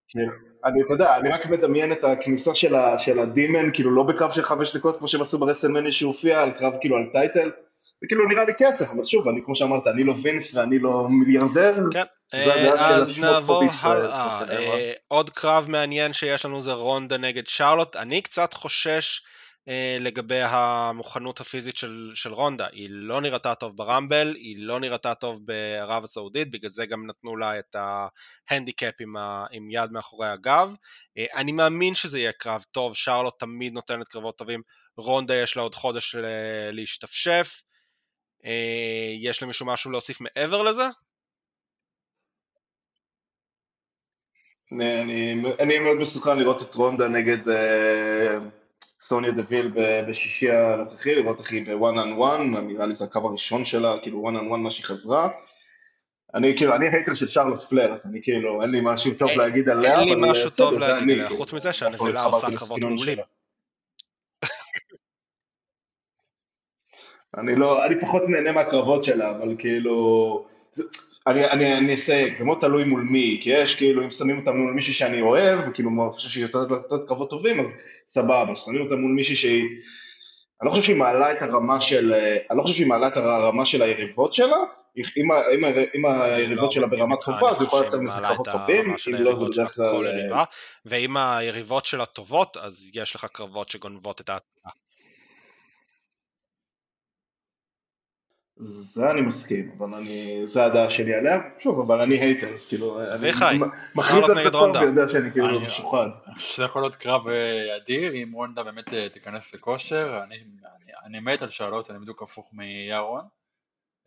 כאילו, 0.08 0.32
אני, 0.64 0.82
אתה 0.82 0.92
יודע, 0.92 1.16
אני 1.16 1.28
רק 1.28 1.46
מדמיין 1.46 1.92
את 1.92 2.04
הכניסה 2.04 2.54
של, 2.54 2.74
ה, 2.74 2.98
של 2.98 3.18
הדימן, 3.18 3.70
כאילו 3.72 3.90
לא 3.90 4.02
בקרב 4.02 4.32
של 4.32 4.42
חמש 4.42 4.76
דקות 4.76 4.98
כמו 4.98 5.08
שהם 5.08 5.20
עשו 5.22 5.38
ברסלמניה 5.38 5.92
שהופיע, 5.92 6.42
על 6.42 6.50
קרב 6.50 6.72
כאילו 6.80 6.96
על 6.96 7.06
טייטל, 7.12 7.50
זה 8.00 8.06
כאילו 8.08 8.28
נראה 8.28 8.44
לי 8.44 8.52
כסף, 8.58 8.90
אבל 8.94 9.04
שוב, 9.04 9.28
אני 9.28 9.40
כמו 9.44 9.56
שאמרת, 9.56 9.86
אני 9.86 10.04
לא 10.04 10.14
וינס 10.22 10.54
ואני 10.54 10.78
לא 10.78 11.06
מיליארדר, 11.10 11.74
כן, 11.92 12.02
זה 12.44 12.54
הדעה 12.54 13.00
אה, 13.00 13.06
של 13.06 13.20
פה 13.22 13.26
נעבור 13.30 13.60
בישראל, 13.60 14.06
הלאה. 14.06 14.42
אה, 14.50 14.92
עוד 15.08 15.30
קרב 15.30 15.64
מעניין 15.68 16.12
שיש 16.12 16.44
לנו 16.44 16.60
זה 16.60 16.72
רונדה 16.72 17.16
נגד 17.18 17.46
שרלוט. 17.46 17.96
אני 17.96 18.22
קצת 18.22 18.54
חושש 18.54 19.22
לגבי 20.00 20.42
המוכנות 20.42 21.40
הפיזית 21.40 21.76
של, 21.76 22.12
של 22.14 22.32
רונדה. 22.32 22.66
היא 22.72 22.88
לא 22.90 23.20
נראתה 23.20 23.54
טוב 23.54 23.76
ברמבל, 23.76 24.34
היא 24.34 24.56
לא 24.58 24.80
נראתה 24.80 25.14
טוב 25.14 25.40
בערב 25.44 26.04
הסעודית, 26.04 26.50
בגלל 26.50 26.70
זה 26.70 26.86
גם 26.86 27.06
נתנו 27.06 27.36
לה 27.36 27.58
את 27.58 27.76
ההנדיקאפ 28.50 28.94
עם, 29.00 29.16
ה, 29.16 29.46
עם 29.50 29.68
יד 29.70 29.92
מאחורי 29.92 30.28
הגב. 30.28 30.74
אה, 31.18 31.24
אני 31.34 31.52
מאמין 31.52 31.94
שזה 31.94 32.18
יהיה 32.18 32.32
קרב 32.32 32.64
טוב, 32.70 32.94
שרלוט 32.94 33.38
תמיד 33.38 33.72
נותנת 33.72 34.08
קרבות 34.08 34.38
טובים, 34.38 34.62
רונדה 34.96 35.34
יש 35.34 35.56
לה 35.56 35.62
עוד 35.62 35.74
חודש 35.74 36.16
להשתפשף. 36.72 37.62
אה, 38.44 39.14
יש 39.20 39.42
למישהו 39.42 39.66
משהו 39.66 39.90
להוסיף 39.90 40.20
מעבר 40.20 40.62
לזה? 40.62 40.84
אני, 44.72 45.02
אני, 45.02 45.42
אני 45.60 45.78
מאוד 45.78 45.98
מסוקרן 46.00 46.38
לראות 46.38 46.62
את 46.62 46.74
רונדה 46.74 47.08
נגד 47.08 47.48
אה, 47.48 48.38
סוניה 49.00 49.30
דוויל 49.30 49.72
בשישי 50.08 50.50
הנוכחי, 50.50 51.14
לראות 51.14 51.40
איך 51.40 51.52
היא 51.52 51.66
בוואן 51.66 51.98
און 51.98 52.12
וואן, 52.12 52.54
נראה 52.66 52.86
לי 52.86 52.94
זה 52.94 53.04
הקרב 53.04 53.18
הראשון 53.18 53.64
שלה, 53.64 53.96
כאילו 54.02 54.18
וואן 54.18 54.36
און 54.36 54.48
וואן 54.48 54.60
מה 54.60 54.70
שהיא 54.70 54.86
חזרה. 54.86 55.28
אני 56.34 56.56
כאילו, 56.56 56.74
אני 56.74 56.88
הייטר 56.88 57.14
של 57.14 57.28
שרלוט 57.28 57.62
פלר, 57.62 57.92
אז 57.92 58.06
אני 58.06 58.22
כאילו, 58.22 58.62
אין 58.62 58.70
לי 58.70 58.80
משהו 58.82 59.14
טוב 59.18 59.30
להגיד 59.30 59.68
עליה, 59.68 60.00
אין 60.00 60.08
לי 60.08 60.14
אה, 60.14 60.16
משהו 60.16 60.50
בסדר, 60.50 60.70
טוב 60.70 60.78
להגיד 60.78 61.10
עליה, 61.10 61.28
כאילו, 61.28 61.36
חוץ 61.36 61.52
מזה 61.52 61.72
שהנבלה 61.72 62.24
עושה 62.24 62.46
קרבות 62.56 62.80
מעולים. 62.80 63.18
אני 67.38 67.56
לא, 67.56 67.86
אני 67.86 68.00
פחות 68.00 68.22
נהנה 68.28 68.52
מהקרבות 68.52 69.02
שלה, 69.02 69.30
אבל 69.30 69.54
כאילו, 69.58 70.46
אני, 71.26 71.50
אני, 71.50 71.74
אני 71.74 71.94
אסייג, 71.94 72.34
זה 72.38 72.44
מאוד 72.44 72.58
תלוי 72.60 72.84
מול 72.84 73.02
מי, 73.02 73.40
כי 73.42 73.50
יש 73.50 73.74
כאילו, 73.74 74.04
אם 74.04 74.10
שמים 74.10 74.38
אותם 74.38 74.56
מול 74.56 74.72
מישהי 74.72 74.92
שאני 74.92 75.20
אוהב, 75.20 75.60
וכאילו, 75.68 75.90
אני 75.90 76.12
חושב 76.12 76.28
שהיא 76.28 76.42
יותר 76.44 76.58
לתת 76.58 77.08
קרבות 77.08 77.30
טובים, 77.30 77.60
אז 77.60 77.76
סבבה, 78.06 78.54
שמים 78.54 78.80
אותם 78.80 79.00
מול 79.00 79.12
מישהי 79.12 79.36
שהיא, 79.36 79.64
אני 80.60 80.66
לא 80.66 80.70
חושב 80.70 80.82
שהיא 80.82 80.96
מעלה 80.96 81.32
את 81.32 81.42
הרמה 81.42 81.80
של, 81.80 82.14
אני 82.50 82.58
לא 82.58 82.62
חושב 82.62 82.74
שהיא 82.74 82.86
מעלה 82.86 83.08
את 83.08 83.16
הרמה 83.16 83.64
של 83.64 83.82
היריבות 83.82 84.34
שלה, 84.34 84.56
אם, 84.96 85.32
אם, 85.52 85.64
אם 85.94 86.06
היריבות 86.06 86.72
שלה 86.72 86.86
ברמה 86.86 87.16
טובה, 87.16 87.50
אז 87.50 87.56
היא 87.60 87.66
יכולה 87.66 87.86
לצאת 87.86 88.00
מזה 88.00 88.20
קרבות 88.20 88.48
טובים, 88.52 88.94
אם 89.08 89.14
לא 89.14 89.34
זה 89.34 89.44
בדרך 89.44 89.74
כלל... 89.74 89.90
כל 89.90 90.06
אה, 90.06 90.44
ואם 90.84 91.16
היריבות 91.16 91.84
שלה 91.84 92.06
טובות, 92.06 92.56
אז 92.56 92.90
יש 92.94 93.14
לך 93.14 93.24
קרבות 93.32 93.68
שגונבות 93.68 94.20
את 94.20 94.28
ההתקה. 94.28 94.70
זה 98.62 99.10
אני 99.10 99.20
מסכים, 99.20 99.70
אבל 99.78 99.94
אני, 99.94 100.42
זה 100.44 100.64
הדעה 100.64 100.90
שלי 100.90 101.14
עליה, 101.14 101.40
שוב, 101.58 101.80
אבל 101.80 102.00
אני 102.00 102.18
הייטר, 102.18 102.56
כאילו, 102.68 103.14
אני 103.14 103.30
מכריז 103.94 104.30
על 104.30 104.38
זה 104.38 104.58
רונדה. 104.58 104.80
ויודע 104.80 105.08
שאני 105.08 105.32
כאילו 105.32 105.60
משוחד. 105.60 106.08
אני 106.26 106.34
חושב 106.34 106.48
שזה 106.48 106.64
יכול 106.64 106.82
להיות 106.82 106.96
קרב 106.96 107.28
אה, 107.28 107.76
אדיר, 107.76 108.14
אם 108.14 108.32
רונדה 108.32 108.62
באמת 108.62 108.94
אה, 108.94 109.08
תיכנס 109.08 109.54
לכושר, 109.54 110.20
אני, 110.24 110.36
אני, 110.36 110.92
אני 111.04 111.20
מת 111.20 111.42
על 111.42 111.50
שאלות, 111.50 111.90
אני 111.90 111.98
בדיוק 111.98 112.22
הפוך 112.22 112.50
מירון. 112.52 113.24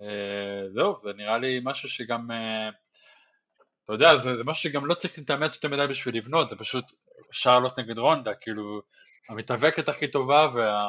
אה, 0.02 0.70
זהו, 0.74 0.96
זה 1.04 1.10
נראה 1.16 1.38
לי 1.38 1.60
משהו 1.64 1.90
שגם, 1.90 2.28
אתה 3.84 3.94
יודע, 3.94 4.18
זה, 4.18 4.38
זה 4.38 4.44
משהו 4.44 4.70
שגם 4.70 4.86
לא 4.86 4.94
צריך 4.94 5.18
להתאמץ 5.18 5.56
יותר 5.56 5.76
מדי 5.76 5.88
בשביל 5.90 6.18
לבנות, 6.18 6.50
זה 6.50 6.56
פשוט 6.56 6.86
שרלוט 7.32 7.80
נגד 7.80 7.98
רונדה, 7.98 8.34
כאילו, 8.34 8.82
המתאבקת 9.30 9.90
הכי 9.90 10.08
טובה 10.08 10.48
וה... 10.54 10.88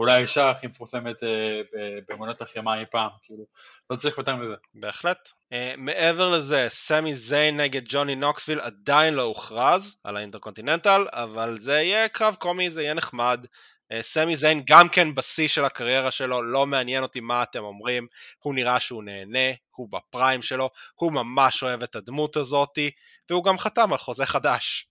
אולי 0.00 0.12
האישה 0.12 0.50
הכי 0.50 0.66
מפורסמת 0.66 1.22
אה, 1.22 1.60
ב- 1.72 1.98
באומנויות 2.08 2.40
הלחימה 2.40 2.80
אי 2.80 2.84
פעם, 2.90 3.08
כאילו, 3.22 3.44
לא 3.90 3.96
צריך 3.96 4.18
יותר 4.18 4.36
מזה. 4.36 4.54
בהחלט. 4.74 5.28
אה, 5.28 5.56
מעבר 5.76 6.28
לזה, 6.28 6.66
סמי 6.68 7.14
זיין 7.14 7.60
נגד 7.60 7.82
ג'וני 7.84 8.14
נוקסוויל 8.14 8.60
עדיין 8.60 9.14
לא 9.14 9.22
הוכרז 9.22 9.96
על 10.04 10.16
ה 10.16 10.21
Intercontinental, 10.21 11.06
אבל 11.12 11.60
זה 11.60 11.72
יהיה 11.72 12.08
קרב 12.08 12.34
קומי, 12.34 12.70
זה 12.70 12.82
יהיה 12.82 12.94
נחמד. 12.94 13.46
Uh, 13.92 14.02
סמי 14.02 14.36
זיין 14.36 14.62
גם 14.66 14.88
כן 14.88 15.14
בשיא 15.14 15.48
של 15.48 15.64
הקריירה 15.64 16.10
שלו, 16.10 16.42
לא 16.42 16.66
מעניין 16.66 17.02
אותי 17.02 17.20
מה 17.20 17.42
אתם 17.42 17.62
אומרים, 17.62 18.06
הוא 18.38 18.54
נראה 18.54 18.80
שהוא 18.80 19.04
נהנה, 19.04 19.52
הוא 19.70 19.88
בפריים 19.92 20.42
שלו, 20.42 20.70
הוא 20.94 21.12
ממש 21.12 21.62
אוהב 21.62 21.82
את 21.82 21.96
הדמות 21.96 22.36
הזאתי, 22.36 22.90
והוא 23.30 23.44
גם 23.44 23.58
חתם 23.58 23.92
על 23.92 23.98
חוזה 23.98 24.26
חדש. 24.26 24.86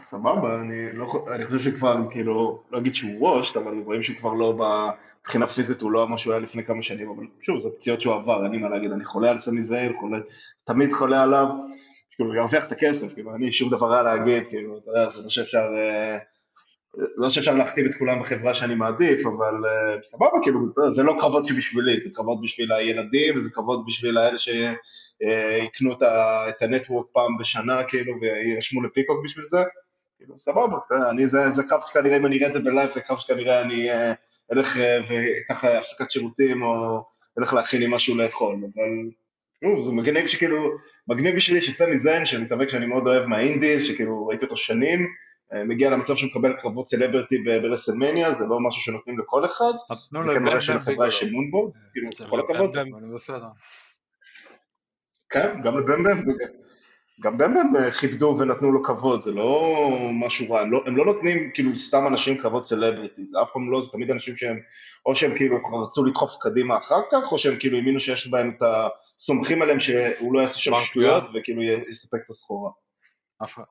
סבבה, 0.00 0.60
אני 0.60 0.92
לא 0.92 1.26
אני 1.34 1.44
חושב 1.44 1.58
שכבר, 1.58 1.96
כאילו, 2.10 2.62
לא 2.70 2.78
אגיד 2.78 2.94
שהוא 2.94 3.28
וושט, 3.28 3.56
אבל 3.56 3.78
רואים 3.84 4.02
שהוא 4.02 4.16
כבר 4.16 4.32
לא, 4.32 4.58
מבחינה 5.20 5.46
פיזית 5.46 5.80
הוא 5.80 5.92
לא 5.92 6.08
מה 6.08 6.18
שהוא 6.18 6.32
היה 6.32 6.40
לפני 6.40 6.64
כמה 6.64 6.82
שנים, 6.82 7.10
אבל 7.10 7.24
שוב, 7.40 7.58
זה 7.58 7.68
פציעות 7.76 8.00
שהוא 8.00 8.14
עבר, 8.14 8.44
אין 8.44 8.52
לי 8.52 8.58
מה 8.58 8.68
להגיד, 8.68 8.92
אני 8.92 9.04
חולה 9.04 9.30
על 9.30 9.36
סמי 9.36 9.62
זייל, 9.62 9.92
חולה, 9.92 10.18
תמיד 10.64 10.92
חולה 10.92 11.22
עליו, 11.22 11.46
כאילו, 12.10 12.34
ירוויח 12.34 12.66
את 12.66 12.72
הכסף, 12.72 13.14
כאילו, 13.14 13.34
אני 13.34 13.52
שום 13.52 13.70
דבר 13.70 13.86
רע 13.86 14.02
להגיד, 14.02 14.42
כאילו, 14.48 14.78
אתה 14.78 14.90
יודע, 14.90 15.08
זה 15.08 15.22
לא 15.22 15.28
שאפשר, 15.28 15.66
אה, 15.76 16.18
לא 17.16 17.30
שאפשר 17.30 17.54
להכתיב 17.54 17.86
את 17.86 17.94
כולם 17.98 18.20
בחברה 18.20 18.54
שאני 18.54 18.74
מעדיף, 18.74 19.26
אבל 19.26 19.54
אה, 19.66 20.02
סבבה, 20.02 20.38
כאילו, 20.42 20.60
זה 20.90 21.02
לא 21.02 21.16
קרבות 21.20 21.46
שבשבילי, 21.46 22.00
זה 22.00 22.10
קרבות 22.14 22.40
בשביל 22.42 22.72
הילדים, 22.72 23.36
וזה 23.36 23.50
קרבות 23.50 23.86
בשביל 23.86 24.18
האלה 24.18 24.38
שיקנו 24.38 24.76
את 25.92 26.02
ה- 26.02 26.48
את 26.48 26.62
הנטוורק 26.62 27.06
פעם 27.12 27.38
בשנה, 27.38 27.84
כאילו, 27.84 28.14
ויירשמו 28.20 28.82
לפיקוק 28.82 29.24
בשביל 29.24 29.44
זה. 29.44 29.62
כאילו, 30.18 30.38
סבבה, 30.38 30.76
אני, 31.10 31.26
זה, 31.26 31.48
זה 31.48 31.62
קו 31.68 31.76
שכנראה, 31.86 32.16
אם 32.16 32.26
אני 32.26 32.38
אראה 32.38 32.48
את 32.48 32.52
זה 32.52 32.60
בלייב, 32.60 32.90
זה 32.90 33.00
קו 33.00 33.14
שכנראה 33.20 33.60
אני 33.60 33.90
אה, 33.90 34.12
אלך 34.52 34.76
אה, 34.76 34.98
וככה 35.08 35.78
הפסקת 35.78 36.10
שירותים, 36.10 36.62
או 36.62 37.02
אלך 37.38 37.52
להכין 37.52 37.80
לי 37.80 37.86
משהו 37.90 38.16
לאכול, 38.16 38.54
אבל, 38.54 38.90
נו, 39.62 39.82
זה 39.82 39.92
מגניב 39.92 40.26
שכאילו, 40.26 40.70
מגניב 41.08 41.36
בשבילי 41.36 41.60
שסמי 41.60 41.98
זיין, 41.98 42.24
שמתאבק 42.24 42.68
שאני 42.68 42.86
מאוד 42.86 43.06
אוהב 43.06 43.26
מהאינדיז, 43.26 43.84
שכאילו 43.86 44.26
ראיתי 44.26 44.44
אותו 44.44 44.56
שנים, 44.56 45.06
אה, 45.52 45.64
מגיע 45.64 45.90
למצב 45.90 46.16
שהוא 46.16 46.30
מקבל 46.30 46.52
קרבות 46.52 46.88
סלברטי 46.88 47.36
ברסלמניה, 47.38 48.34
זה 48.34 48.46
לא 48.46 48.60
משהו 48.60 48.82
שנותנים 48.82 49.18
לכל 49.18 49.44
אחד, 49.44 49.72
זה 50.22 50.28
כן 50.34 50.42
מראה 50.42 50.56
שלחברה 50.62 51.08
יש 51.08 51.22
אמון 51.24 51.50
בו, 51.50 51.72
כאילו, 51.92 52.08
כל 52.30 52.40
הכבוד. 52.54 52.76
כן, 55.30 55.60
גם 55.62 55.78
לבמבם, 55.78 56.22
גם 57.20 57.38
במבם 57.38 57.76
אה, 57.76 57.90
כיבדו 57.90 58.36
ונתנו 58.40 58.72
לו 58.72 58.82
כבוד, 58.82 59.20
זה 59.20 59.32
לא 59.32 59.76
משהו 60.12 60.50
רע, 60.50 60.60
הם 60.60 60.72
לא, 60.72 60.82
הם 60.86 60.96
לא 60.96 61.04
נותנים 61.04 61.50
כאילו 61.54 61.76
סתם 61.76 62.06
אנשים 62.06 62.38
כבוד 62.38 62.66
סלבריטי, 62.66 63.26
זה 63.26 63.42
אף 63.42 63.48
פעם 63.52 63.72
לא, 63.72 63.80
זה 63.80 63.90
תמיד 63.90 64.10
אנשים 64.10 64.36
שהם, 64.36 64.60
או 65.06 65.14
שהם 65.14 65.36
כאילו 65.36 65.56
רצו 65.86 66.04
לדחוף 66.04 66.32
קדימה 66.40 66.76
אחר 66.76 67.00
כך, 67.10 67.32
או 67.32 67.38
שהם 67.38 67.56
כאילו 67.58 67.78
האמינו 67.78 68.00
שיש 68.00 68.28
בהם 68.28 68.50
את 68.56 68.62
ה... 68.62 68.88
סומכים 69.18 69.62
עליהם 69.62 69.80
שהוא 69.80 70.34
לא 70.34 70.40
יעשה 70.40 70.58
שם 70.58 70.72
שטויות. 70.84 71.24
וכאילו 71.34 71.62
יספק 71.62 72.18
את 72.24 72.30
הסחורה. 72.30 72.70
אף 73.44 73.54
אחד. 73.54 73.62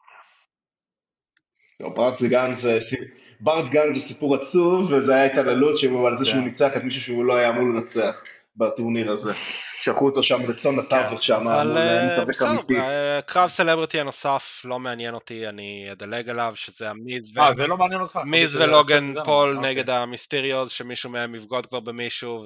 ברט 3.40 3.66
גן 3.72 3.92
זה, 3.94 4.00
סיפור 4.00 4.36
עצוב, 4.36 4.92
וזה 4.92 5.16
היה 5.16 5.26
התעללות 5.26 5.80
על 6.08 6.18
זה 6.18 6.26
שהוא 6.26 6.40
כן. 6.40 6.46
ניצח 6.46 6.78
את 6.78 6.84
מישהו 6.84 7.02
שהוא 7.02 7.26
לא 7.26 7.36
היה 7.36 7.50
אמור 7.50 7.64
לנצח 7.64 8.24
בטורניר 8.58 9.12
הזה. 9.12 9.34
שלחו 9.80 10.06
אותו 10.06 10.24
שם 10.24 10.50
כצאן 10.50 10.80
לטבח 10.80 11.24
שם, 11.24 11.40
כן, 11.40 11.48
אבל 11.48 11.68
מול 11.68 11.78
אה, 11.78 12.06
מתאבק 12.14 12.30
בסדר, 12.30 12.52
אמיתי. 12.52 12.80
אה, 12.80 13.20
קרב 13.26 13.50
celebrity 13.50 14.00
הנוסף 14.00 14.62
לא 14.66 14.80
מעניין 14.80 15.14
אותי, 15.14 15.48
אני 15.48 15.88
אדלג 15.92 16.30
עליו, 16.30 16.52
שזה 16.56 16.90
המיז 16.90 17.38
ו... 17.38 17.42
אה, 17.42 17.54
זה 17.54 17.68
לא 17.68 17.78
מעניין 17.78 18.02
אותך? 18.02 18.20
מיז 18.26 18.56
ולוגן 18.56 19.14
פול 19.26 19.56
אוקיי. 19.56 19.70
נגד 19.70 19.90
המיסטריוז, 19.90 20.72
שמישהו 20.72 21.10
מהם 21.10 21.36
יבגוד 21.36 21.66
כבר 21.66 21.80
במישהו. 21.80 22.46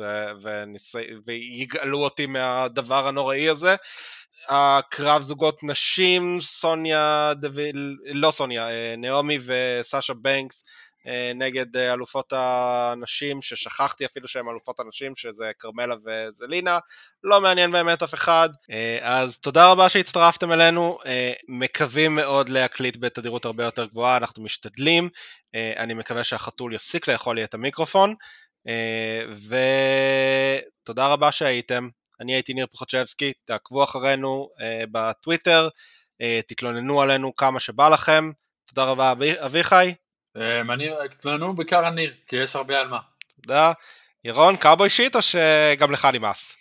ויגאלו 1.27 2.03
אותי 2.03 2.25
מהדבר 2.25 3.07
הנוראי 3.07 3.49
הזה. 3.49 3.75
הקרב 4.49 5.21
זוגות 5.21 5.63
נשים, 5.63 6.37
סוניה 6.41 7.33
דוויל, 7.35 7.97
לא 8.05 8.31
סוניה, 8.31 8.69
אה, 8.69 8.95
נעמי 8.97 9.37
וסאשה 9.45 10.13
בנקס 10.13 10.63
נגד 11.35 11.77
אה, 11.77 11.93
אלופות 11.93 12.33
הנשים, 12.35 13.41
ששכחתי 13.41 14.05
אפילו 14.05 14.27
שהן 14.27 14.47
אלופות 14.47 14.79
הנשים, 14.79 15.15
שזה 15.15 15.51
כרמלה 15.59 15.95
וזלינה, 16.05 16.79
לא 17.23 17.41
מעניין 17.41 17.71
באמת 17.71 18.03
אף 18.03 18.13
אחד. 18.13 18.49
אה, 18.71 18.99
אז 19.01 19.39
תודה 19.39 19.65
רבה 19.65 19.89
שהצטרפתם 19.89 20.51
אלינו, 20.51 20.97
אה, 21.05 21.33
מקווים 21.47 22.15
מאוד 22.15 22.49
להקליט 22.49 22.97
בתדירות 22.99 23.45
הרבה 23.45 23.63
יותר 23.63 23.85
גבוהה, 23.85 24.17
אנחנו 24.17 24.43
משתדלים. 24.43 25.09
אה, 25.55 25.73
אני 25.77 25.93
מקווה 25.93 26.23
שהחתול 26.23 26.73
יפסיק 26.73 27.07
לאכול 27.07 27.35
לי 27.35 27.43
את 27.43 27.53
המיקרופון, 27.53 28.15
אה, 28.67 29.21
ותודה 30.83 31.07
רבה 31.07 31.31
שהייתם. 31.31 31.89
אני 32.19 32.33
הייתי 32.33 32.53
ניר 32.53 32.67
פוחצ'בסקי, 32.71 33.33
תעקבו 33.45 33.83
אחרינו 33.83 34.49
אה, 34.61 34.83
בטוויטר, 34.91 35.69
אה, 36.21 36.39
תתלוננו 36.47 37.01
עלינו 37.01 37.35
כמה 37.35 37.59
שבא 37.59 37.89
לכם. 37.89 38.31
תודה 38.67 38.83
רבה 38.83 39.11
אבי- 39.11 39.45
אביחי, 39.45 39.93
אני, 40.35 40.89
תתלוננו 41.11 41.55
בעיקר 41.55 41.85
על 41.85 41.93
ניר, 41.93 42.13
כי 42.27 42.35
יש 42.35 42.55
הרבה 42.55 42.79
על 42.79 42.87
מה. 42.87 42.99
תודה. 43.41 43.71
ירון, 44.23 44.57
cowboy 44.57 44.89
shit 44.89 45.15
או 45.15 45.21
שגם 45.21 45.91
לך 45.91 46.07
נמאס? 46.13 46.53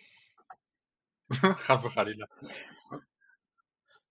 חס 1.67 1.85
וחלילה. 1.85 2.27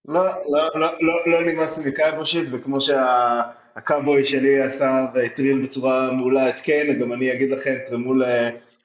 לא, 0.06 0.26
לא, 0.26 0.70
לא, 0.76 0.88
לא, 1.02 1.14
לא 1.26 1.42
נמאס 1.42 1.78
לי 1.78 1.92
מ 1.92 1.96
cowboy 1.96 2.25
shit, 2.25 2.50
וכמו 2.52 2.78
שהקאבוי 2.82 4.26
שלי 4.26 4.62
עשה 4.62 5.06
והטריל 5.14 5.62
בצורה 5.64 6.12
מעולה 6.12 6.50
את 6.50 6.56
קיין, 6.64 7.00
גם 7.00 7.14
אני 7.14 7.34
אגיד 7.34 7.52
לכם, 7.52 7.76
תרמו 7.90 8.14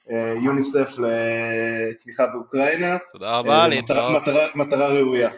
ליוניסף 0.09 0.89
לתמיכה 0.97 2.27
באוקראינה. 2.33 2.97
תודה 3.13 3.37
רבה, 3.37 3.61
אה, 3.61 3.67
להתראות. 3.67 4.23
מטרה 4.55 4.87
ראויה. 4.87 5.29